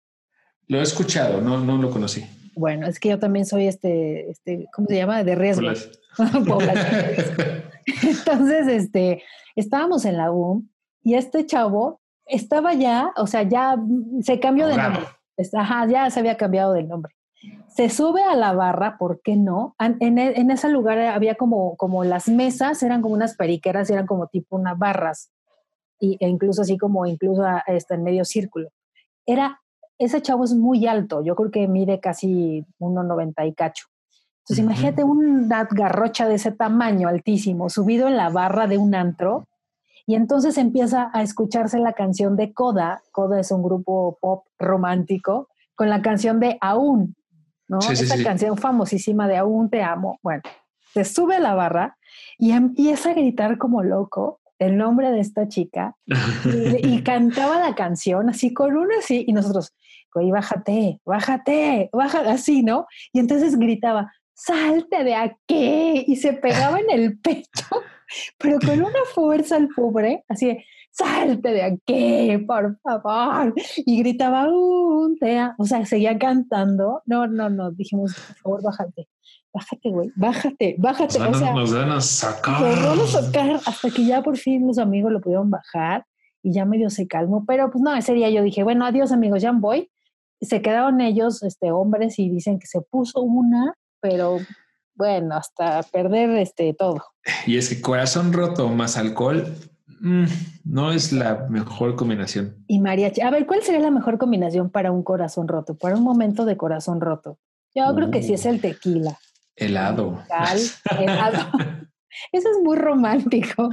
[0.68, 2.24] Lo he escuchado, no, no lo conocí.
[2.54, 5.22] Bueno, es que yo también soy este, este ¿cómo se llama?
[5.22, 5.68] De riesgo.
[8.02, 9.22] Entonces, este,
[9.56, 10.68] estábamos en la UM
[11.02, 13.76] y este chavo estaba ya, o sea, ya
[14.22, 15.02] se cambió de nombre.
[15.54, 17.14] Ajá, ya se había cambiado de nombre.
[17.68, 19.74] Se sube a la barra, ¿por qué no?
[19.80, 24.28] En, en, ese lugar había como, como las mesas, eran como unas periqueras, eran como
[24.28, 25.32] tipo unas barras,
[25.98, 28.68] y, e incluso así como incluso este, en medio círculo.
[29.26, 29.62] Era
[29.98, 33.86] ese chavo es muy alto, yo creo que mide casi 1,90 y cacho.
[34.42, 39.46] Entonces, imagínate una garrocha de ese tamaño altísimo, subido en la barra de un antro,
[40.06, 43.02] y entonces empieza a escucharse la canción de Coda.
[43.12, 47.14] Coda es un grupo pop romántico, con la canción de Aún.
[47.68, 47.78] ¿no?
[47.78, 50.18] Esa canción famosísima de Aún te amo.
[50.22, 50.42] Bueno,
[50.92, 51.96] se sube a la barra
[52.36, 55.96] y empieza a gritar como loco el nombre de esta chica
[56.44, 59.72] y, cantaba la canción así con uno así y nosotros,
[60.14, 62.86] güey, bájate, bájate, bájate, así, ¿no?
[63.12, 67.66] Y entonces gritaba, salte de aquí y se pegaba en el pecho,
[68.38, 73.54] pero con una fuerza al pobre, así de, salte de aquí, por favor.
[73.76, 75.54] Y gritaba, un tea.
[75.58, 77.02] O sea, seguía cantando.
[77.06, 77.72] No, no, no.
[77.72, 79.08] Dijimos, por favor, bájate.
[79.52, 80.10] Bájate, güey.
[80.16, 81.18] Bájate, bájate.
[81.18, 82.60] Nos, o sea, nos van a sacar.
[82.60, 86.06] Nos van a sacar hasta que ya por fin los amigos lo pudieron bajar
[86.42, 87.44] y ya medio se calmó.
[87.46, 89.90] Pero pues no, ese día yo dije, bueno, adiós amigos, ya voy.
[90.40, 94.38] Se quedaron ellos, este, hombres, y dicen que se puso una, pero
[94.94, 97.02] bueno, hasta perder este todo.
[97.46, 99.56] Y es que corazón roto más alcohol
[100.02, 100.24] Mm,
[100.64, 102.56] no es la mejor combinación.
[102.66, 103.20] Y mariachi.
[103.20, 105.76] A ver, ¿cuál sería la mejor combinación para un corazón roto?
[105.76, 107.38] Para un momento de corazón roto.
[107.72, 109.16] Yo creo que sí es el tequila.
[109.54, 110.20] Helado.
[110.98, 111.46] helado.
[112.32, 113.70] Eso es muy romántico.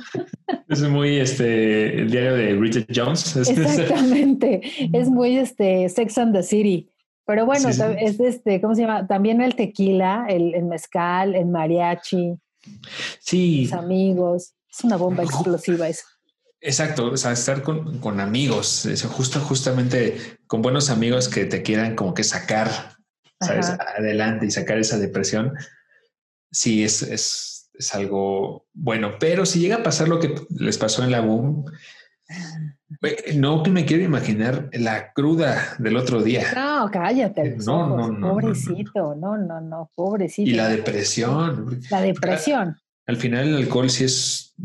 [0.67, 3.35] Es muy este el diario de Richard Jones.
[3.49, 4.61] Exactamente.
[4.93, 6.91] es muy este Sex and the City.
[7.29, 9.05] Pero bueno, es este, ¿cómo se llama?
[9.05, 12.33] También el tequila, el, el mezcal, el mariachi.
[13.19, 13.65] Sí.
[13.65, 14.55] Los amigos.
[14.67, 16.05] Es una bomba explosiva eso.
[16.59, 21.95] Exacto, o sea, estar con, amigos, eso, justo, justamente con buenos amigos que te quieran
[21.95, 22.95] como que sacar,
[23.39, 23.69] ¿sabes?
[23.95, 25.53] Adelante y sacar esa depresión,
[26.51, 29.17] sí es, es, es, algo bueno.
[29.19, 31.65] Pero si llega a pasar lo que les pasó en la boom,
[33.35, 36.43] no que me quiero imaginar la cruda del otro día.
[36.55, 37.57] No, cállate.
[37.65, 40.49] No, no, no, pobrecito, no, no, no, pobrecito.
[40.49, 41.79] Y la depresión.
[41.91, 42.77] La depresión.
[43.05, 44.55] Al final el alcohol sí es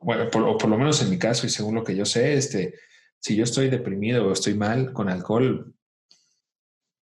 [0.00, 2.74] bueno, o por lo menos en mi caso y según lo que yo sé, este,
[3.18, 5.74] si yo estoy deprimido o estoy mal con alcohol,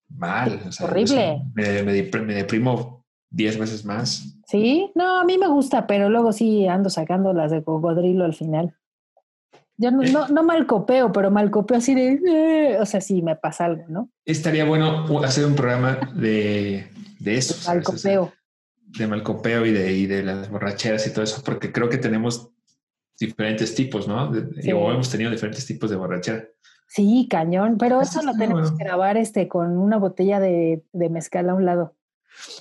[0.09, 0.61] mal.
[0.81, 1.41] Horrible.
[1.53, 4.35] me, me, deprimo diez veces más.
[4.47, 8.33] Sí, no, a mí me gusta, pero luego sí ando sacando las de cocodrilo al
[8.33, 8.75] final.
[9.82, 13.63] Yo no, no, no malcopeo, pero malcopeo así de, eh", o sea, sí me pasa
[13.63, 14.11] algo, ¿no?
[14.25, 16.86] Estaría bueno hacer un programa de,
[17.17, 17.55] de eso.
[17.65, 18.34] Malcopeo.
[18.88, 22.49] de malcopeo y de, y de las borracheras y todo eso, porque creo que tenemos
[23.17, 24.30] diferentes tipos, ¿no?
[24.30, 26.45] O hemos tenido diferentes tipos de borrachera.
[26.89, 31.49] Sí, cañón, pero eso lo tenemos que grabar este, con una botella de, de, mezcal
[31.49, 31.95] a un lado.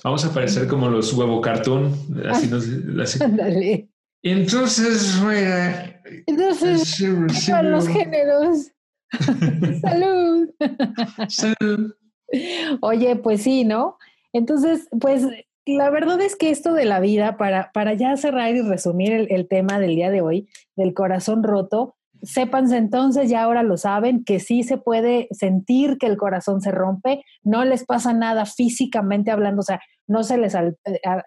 [0.05, 1.93] Vamos a parecer como los huevo cartoon,
[2.29, 2.65] así nos...
[3.01, 3.89] Así.
[4.23, 6.01] Entonces, ruega.
[6.27, 7.03] Entonces,
[7.49, 8.71] para los géneros.
[9.81, 10.49] Salud.
[11.29, 11.93] Salud.
[12.81, 13.97] Oye, pues sí, ¿no?
[14.33, 15.25] Entonces, pues
[15.65, 19.47] la verdad es que esto de la vida, para, para ya cerrar y resumir el,
[19.47, 24.39] tema del día de hoy, del corazón roto, sépanse entonces, ya ahora lo saben, que
[24.39, 29.61] sí se puede sentir que el corazón se rompe, no les pasa nada físicamente hablando,
[29.61, 29.79] o sea,
[30.09, 30.73] no se les eh,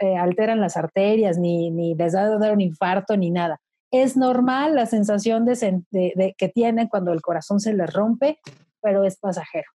[0.00, 3.60] eh, alteran las arterias, ni, ni les da un infarto, ni nada.
[3.92, 8.40] Es normal la sensación de, que tienen cuando el corazón se les rompe,
[8.80, 9.70] pero es pasajero.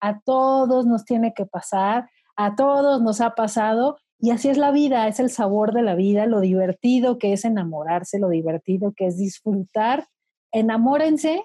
[0.00, 4.72] A todos nos tiene que pasar, a todos nos ha pasado y así es la
[4.72, 9.06] vida, es el sabor de la vida, lo divertido que es enamorarse, lo divertido que
[9.06, 10.06] es disfrutar.
[10.52, 11.44] Enamórense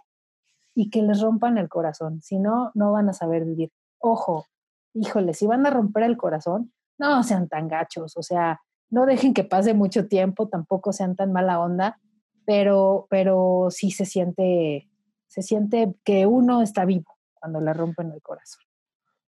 [0.73, 3.71] y que les rompan el corazón, si no, no van a saber vivir.
[3.99, 4.45] Ojo,
[4.93, 9.33] híjole, si van a romper el corazón, no sean tan gachos, o sea, no dejen
[9.33, 11.99] que pase mucho tiempo, tampoco sean tan mala onda,
[12.45, 14.89] pero, pero sí se siente,
[15.27, 18.63] se siente que uno está vivo cuando le rompen el corazón.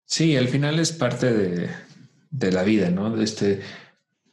[0.04, 3.20] Sí, al final es parte de, la vida, ¿no?
[3.20, 3.60] Este,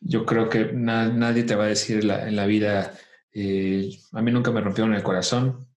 [0.02, 2.94] yo creo que nadie te va a decir en la vida,
[3.32, 5.68] eh, a mí nunca me rompieron el corazón,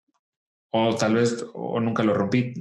[0.71, 2.53] o tal vez, o nunca lo rompí,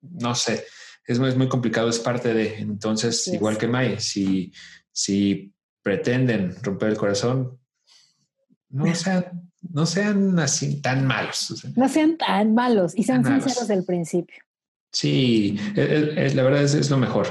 [0.00, 0.64] no sé,
[1.06, 4.52] es, es muy complicado, es parte de, entonces, igual que May, si,
[4.90, 5.52] si
[5.82, 7.58] pretenden romper el corazón,
[8.70, 11.64] no sean, no sean así tan malos.
[11.76, 14.36] no sean tan malos y sean sinceros del principio.
[14.92, 17.26] Sí, la verdad es, es lo mejor.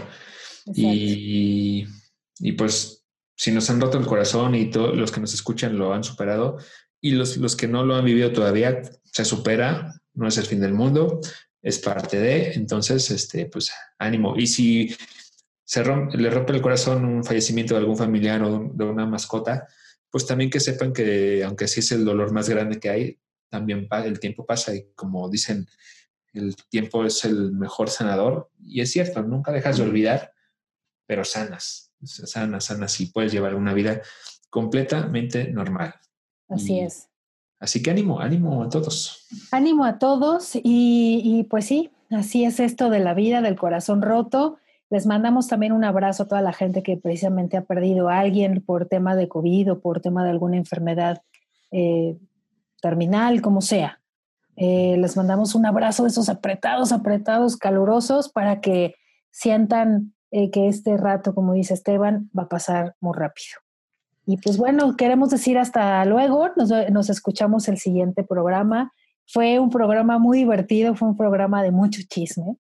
[0.76, 1.86] Y,
[2.40, 3.06] y, pues
[3.36, 6.58] si nos han roto el corazón y todos los que nos escuchan lo han superado
[7.02, 10.60] y los, los que no lo han vivido todavía, se supera, no es el fin
[10.60, 11.22] del mundo,
[11.64, 14.36] es parte de, entonces, este, pues ánimo.
[14.38, 14.96] Y si
[15.64, 19.68] se rompe, le rompe el corazón un fallecimiento de algún familiar o de una mascota,
[20.12, 23.88] pues también que sepan que aunque sí es el dolor más grande que hay, también
[23.92, 25.66] el tiempo pasa y como dicen,
[26.34, 30.34] el tiempo es el mejor sanador y es cierto, nunca dejas de olvidar
[31.06, 34.02] pero sanas, sanas, sanas y puedes llevar una vida
[34.50, 35.94] completamente normal.
[36.48, 37.10] Así es.
[37.64, 39.26] Así que ánimo, ánimo a todos.
[39.50, 44.58] Ánimo a todos y, pues sí, así es esto de la vida, del corazón roto.
[44.90, 48.62] Les mandamos también un abrazo a toda la gente que precisamente ha perdido a alguien
[48.62, 51.22] por tema de COVID o por tema de alguna enfermedad
[51.72, 52.18] eh,
[52.82, 54.02] terminal, como sea.
[54.58, 58.96] Eh, les mandamos un abrazo de esos apretados, apretados, calurosos, para que
[59.32, 63.63] sientan eh, que este rato, como dice Esteban, va a pasar muy rápido.
[64.26, 68.94] Y pues bueno, queremos decir hasta luego, nos, nos escuchamos el siguiente programa.
[69.28, 72.56] Fue un programa muy divertido, fue un programa de mucho chisme,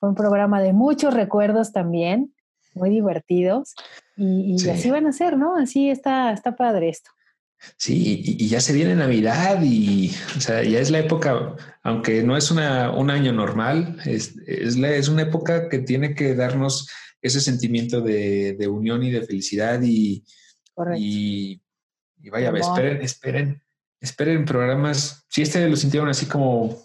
[0.00, 2.34] fue un programa de muchos recuerdos también,
[2.74, 3.74] muy divertidos.
[4.16, 5.56] Y, así van a ser, ¿no?
[5.56, 7.10] Así está, está padre esto.
[7.76, 12.36] Sí, y, ya se viene Navidad y o sea, ya es la época, aunque no
[12.36, 16.88] es una, un año normal, es, es, la, es, una época que tiene que darnos
[17.22, 20.24] ese sentimiento de, de unión y de felicidad y,
[20.96, 21.60] y,
[22.20, 23.62] y, vaya, esperen, esperen,
[24.00, 26.82] esperen programas, si este lo sintieron así como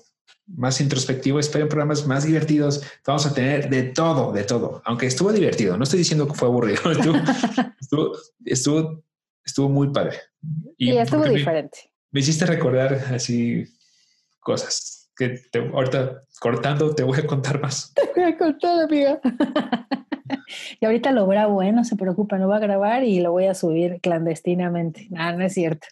[0.47, 5.31] más introspectivo, esperen programas más divertidos, vamos a tener de todo, de todo, aunque estuvo
[5.31, 6.91] divertido, no estoy diciendo que fue aburrido,
[7.79, 9.03] estuvo, estuvo
[9.49, 10.17] estuvo muy padre.
[10.77, 11.91] Y estuvo diferente.
[12.11, 13.65] Me, hiciste recordar así
[14.39, 15.41] cosas que
[15.73, 17.93] ahorita cortando te voy a contar más.
[17.93, 19.19] Te voy a contar, amiga.
[20.79, 21.71] y ahorita lo grabo, ¿eh?
[21.71, 25.09] No se preocupa, no va a grabar y lo voy a subir clandestinamente.
[25.15, 25.87] Ah, no es cierto.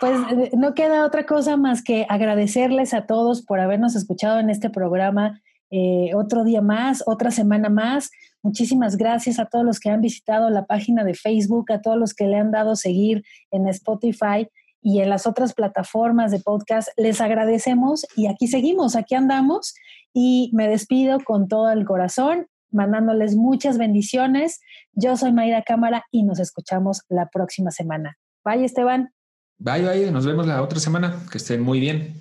[0.00, 4.50] Pues eh, no queda otra cosa más que agradecerles a todos por habernos escuchado en
[4.50, 5.40] este programa
[5.70, 8.10] eh, otro día más, otra semana más.
[8.42, 12.14] Muchísimas gracias a todos los que han visitado la página de Facebook, a todos los
[12.14, 14.48] que le han dado seguir en Spotify
[14.80, 16.88] y en las otras plataformas de podcast.
[16.96, 19.74] Les agradecemos y aquí seguimos, aquí andamos
[20.12, 22.46] y me despido con todo el corazón,
[22.76, 24.60] mandándoles muchas bendiciones.
[24.92, 28.16] Yo soy Mayra Cámara y nos escuchamos la próxima semana.
[28.44, 29.12] Bye, Esteban.
[29.58, 30.12] Bye, bye.
[30.12, 31.16] Nos vemos la otra semana.
[31.32, 32.20] Que estén muy bien.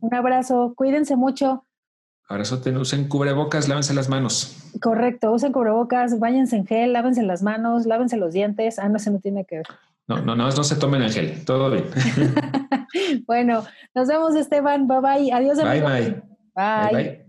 [0.00, 0.72] Un abrazo.
[0.74, 1.64] Cuídense mucho.
[2.28, 4.54] Abrazote, usen cubrebocas, lávense las manos.
[4.82, 8.78] Correcto, usen cubrebocas, váyanse en gel, lávense las manos, lávense los dientes.
[8.78, 9.66] Ah, no, se no tiene que ver.
[10.06, 11.84] No, no, no, no se tomen en gel, todo bien.
[13.26, 13.64] bueno,
[13.94, 14.86] nos vemos, Esteban.
[14.86, 15.32] Bye bye.
[15.32, 16.22] Adiós, bye, bye.
[16.54, 16.92] Bye.
[16.92, 17.27] bye.